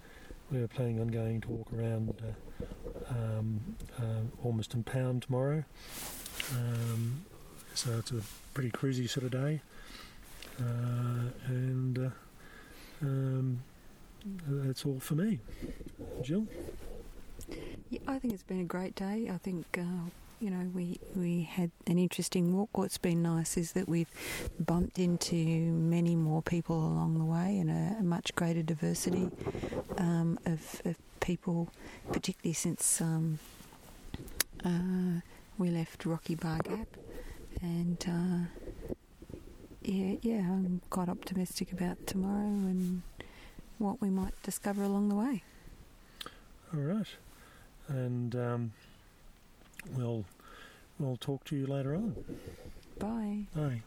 uh, 0.46 0.56
we're 0.56 0.68
planning 0.68 1.00
on 1.00 1.09
going 1.09 1.40
to 1.42 1.48
walk 1.48 1.72
around 1.72 2.14
uh, 2.22 3.11
um, 3.11 3.61
uh, 3.98 4.46
Ormiston 4.46 4.85
Pound 4.85 5.22
tomorrow. 5.22 5.64
Um, 6.52 7.24
so 7.74 7.98
it's 7.98 8.11
a 8.11 8.20
pretty 8.54 8.70
cruisy 8.70 9.09
sort 9.09 9.24
of 9.24 9.32
day, 9.32 9.61
uh, 10.61 11.30
and 11.46 11.98
uh, 11.98 12.11
um, 13.02 13.62
that's 14.46 14.87
all 14.87 14.98
for 15.00 15.14
me. 15.14 15.40
Jill. 16.22 16.46
Yeah, 17.90 18.00
I 18.06 18.18
think 18.18 18.35
it's 18.35 18.42
been 18.42 18.61
a 18.61 18.64
great 18.64 18.94
day. 18.94 19.30
I 19.32 19.38
think 19.38 19.66
uh, 19.78 20.11
you 20.40 20.51
know 20.51 20.70
we 20.75 21.01
we 21.14 21.42
had 21.42 21.70
an 21.87 21.99
interesting 21.99 22.57
walk. 22.57 22.77
What's 22.77 22.99
been 22.99 23.22
nice 23.22 23.57
is 23.57 23.72
that 23.72 23.88
we've 23.88 24.11
bumped 24.61 24.99
into 24.99 25.35
many 25.35 26.14
more 26.14 26.42
people 26.42 26.77
along 26.77 27.18
the 27.18 27.25
way 27.25 27.59
and 27.59 27.70
a, 27.70 27.96
a 28.01 28.03
much 28.03 28.35
greater 28.35 28.62
diversity 28.62 29.31
um, 29.99 30.38
of, 30.46 30.83
of, 30.85 30.96
people, 31.18 31.68
particularly 32.12 32.53
since 32.53 33.01
um, 33.01 33.40
uh, 34.64 35.20
we 35.59 35.70
left 35.70 36.07
Rocky 36.07 36.37
Bar 36.37 36.59
Gap 36.59 36.87
and 37.62 38.05
uh, 38.09 38.94
yeah, 39.83 40.16
yeah, 40.22 40.40
I'm 40.40 40.81
quite 40.90 41.09
optimistic 41.09 41.72
about 41.72 42.07
tomorrow 42.07 42.46
and 42.46 43.03
what 43.79 44.01
we 44.01 44.11
might 44.11 44.40
discover 44.42 44.83
along 44.83 45.09
the 45.09 45.14
way. 45.14 45.42
All 46.75 46.81
right, 46.81 47.07
and 47.88 48.35
um, 48.35 48.72
we'll 49.94 50.25
we'll 50.99 51.16
talk 51.16 51.44
to 51.44 51.57
you 51.57 51.66
later 51.66 51.94
on. 51.94 52.16
Bye. 52.99 53.46
Bye. 53.55 53.83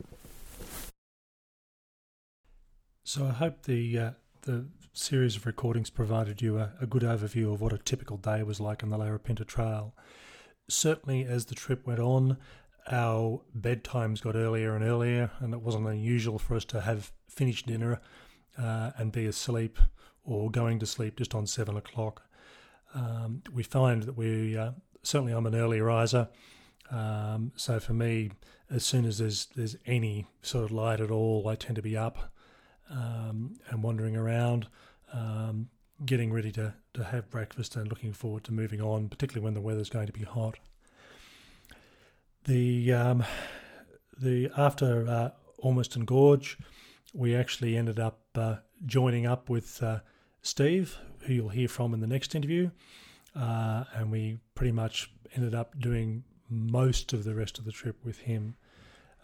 So 3.03 3.25
I 3.25 3.31
hope 3.31 3.63
the 3.63 3.97
uh, 3.97 4.12
the 4.43 4.65
series 4.93 5.35
of 5.35 5.45
recordings 5.45 5.89
provided 5.89 6.41
you 6.41 6.59
a, 6.59 6.73
a, 6.81 6.85
good 6.85 7.03
overview 7.03 7.53
of 7.53 7.62
what 7.62 7.73
a 7.73 7.77
typical 7.77 8.17
day 8.17 8.43
was 8.43 8.59
like 8.59 8.83
on 8.83 8.89
the 8.89 8.97
Larapinta 8.97 9.45
Trail. 9.45 9.95
Certainly, 10.67 11.25
as 11.25 11.45
the 11.45 11.55
trip 11.55 11.88
went 11.88 11.99
on, 11.99 12.38
our 12.91 13.41
bedtimes 13.57 14.21
got 14.21 14.35
earlier 14.35 14.75
and 14.75 14.83
earlier, 14.83 15.31
and 15.39 15.53
it 15.53 15.62
wasn't 15.62 15.88
unusual 15.88 16.38
for 16.38 16.55
us 16.55 16.65
to 16.65 16.81
have 16.81 17.12
finished 17.27 17.67
dinner 17.67 18.01
uh, 18.57 18.91
and 18.97 19.12
be 19.12 19.25
asleep 19.25 19.79
or 20.23 20.51
going 20.51 20.79
to 20.79 20.85
sleep 20.85 21.17
just 21.17 21.33
on 21.33 21.47
seven 21.47 21.77
o'clock. 21.77 22.23
Um, 22.93 23.43
we 23.53 23.63
find 23.63 24.03
that 24.03 24.17
we 24.17 24.57
uh, 24.57 24.71
certainly 25.03 25.33
I'm 25.33 25.45
an 25.45 25.55
early 25.55 25.81
riser, 25.81 26.29
um, 26.91 27.51
so 27.55 27.79
for 27.79 27.93
me, 27.93 28.31
as 28.69 28.83
soon 28.83 29.05
as 29.05 29.17
there's 29.17 29.47
there's 29.55 29.75
any 29.85 30.27
sort 30.41 30.63
of 30.65 30.71
light 30.71 30.99
at 30.99 31.12
all, 31.12 31.47
I 31.47 31.55
tend 31.55 31.75
to 31.75 31.81
be 31.81 31.97
up 31.97 32.31
um, 32.89 33.55
and 33.69 33.83
wandering 33.83 34.15
around, 34.15 34.67
um, 35.13 35.69
getting 36.05 36.31
ready 36.33 36.51
to 36.53 36.73
to 36.93 37.03
have 37.03 37.29
breakfast 37.29 37.75
and 37.75 37.88
looking 37.88 38.13
forward 38.13 38.43
to 38.45 38.53
moving 38.53 38.81
on, 38.81 39.09
particularly 39.09 39.43
when 39.43 39.53
the 39.53 39.62
weather's 39.62 39.89
going 39.89 40.07
to 40.07 40.13
be 40.13 40.23
hot. 40.23 40.57
The 42.45 42.93
um, 42.93 43.23
the 44.17 44.49
after 44.57 45.07
uh, 45.07 45.29
Ormiston 45.59 46.05
Gorge, 46.05 46.57
we 47.13 47.35
actually 47.35 47.77
ended 47.77 47.99
up 47.99 48.19
uh, 48.35 48.57
joining 48.85 49.25
up 49.25 49.49
with 49.49 49.81
uh, 49.83 49.99
Steve, 50.41 50.97
who 51.21 51.33
you'll 51.33 51.49
hear 51.49 51.67
from 51.67 51.93
in 51.93 51.99
the 51.99 52.07
next 52.07 52.33
interview, 52.33 52.71
uh, 53.35 53.83
and 53.95 54.11
we 54.11 54.39
pretty 54.55 54.71
much 54.71 55.11
ended 55.35 55.55
up 55.55 55.79
doing 55.79 56.23
most 56.49 57.13
of 57.13 57.23
the 57.23 57.35
rest 57.35 57.59
of 57.59 57.65
the 57.65 57.71
trip 57.71 58.03
with 58.03 58.19
him. 58.19 58.55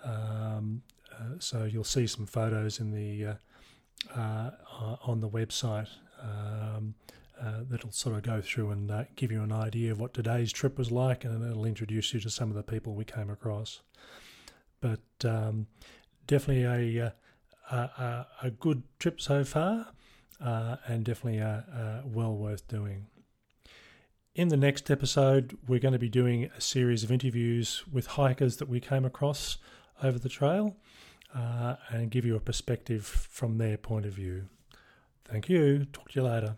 Um, 0.03 0.83
uh, 1.11 1.39
so 1.39 1.63
you'll 1.63 1.83
see 1.83 2.07
some 2.07 2.25
photos 2.25 2.79
in 2.79 2.91
the 2.91 3.37
uh, 4.15 4.51
on 5.03 5.21
the 5.21 5.29
website. 5.29 5.89
Um, 6.21 6.95
uh, 7.41 7.61
that'll 7.69 7.91
sort 7.91 8.15
of 8.15 8.23
go 8.23 8.41
through 8.41 8.71
and 8.71 8.89
uh, 8.89 9.03
give 9.15 9.31
you 9.31 9.43
an 9.43 9.51
idea 9.51 9.91
of 9.91 9.99
what 9.99 10.13
today's 10.13 10.53
trip 10.53 10.77
was 10.77 10.91
like, 10.91 11.25
and 11.25 11.43
it'll 11.49 11.65
introduce 11.65 12.13
you 12.13 12.19
to 12.21 12.29
some 12.29 12.49
of 12.49 12.55
the 12.55 12.63
people 12.63 12.93
we 12.93 13.03
came 13.03 13.29
across. 13.29 13.81
But 14.79 15.01
um, 15.25 15.67
definitely 16.27 16.95
a, 16.97 17.13
uh, 17.69 17.75
a, 17.75 18.27
a 18.43 18.51
good 18.51 18.83
trip 18.99 19.19
so 19.19 19.43
far, 19.43 19.87
uh, 20.39 20.77
and 20.87 21.03
definitely 21.03 21.39
a, 21.39 22.03
a 22.05 22.07
well 22.07 22.35
worth 22.35 22.67
doing. 22.67 23.07
In 24.35 24.49
the 24.49 24.57
next 24.57 24.91
episode, 24.91 25.57
we're 25.65 25.79
going 25.79 25.93
to 25.93 25.97
be 25.97 26.09
doing 26.09 26.49
a 26.57 26.59
series 26.59 27.05
of 27.05 27.11
interviews 27.11 27.85
with 27.89 28.05
hikers 28.05 28.57
that 28.57 28.67
we 28.67 28.81
came 28.81 29.05
across 29.05 29.59
over 30.03 30.19
the 30.19 30.27
trail 30.27 30.75
uh, 31.33 31.75
and 31.87 32.11
give 32.11 32.25
you 32.25 32.35
a 32.35 32.41
perspective 32.41 33.05
from 33.05 33.59
their 33.59 33.77
point 33.77 34.05
of 34.05 34.11
view. 34.11 34.49
Thank 35.23 35.47
you. 35.47 35.85
Talk 35.85 36.11
to 36.11 36.19
you 36.19 36.27
later. 36.27 36.57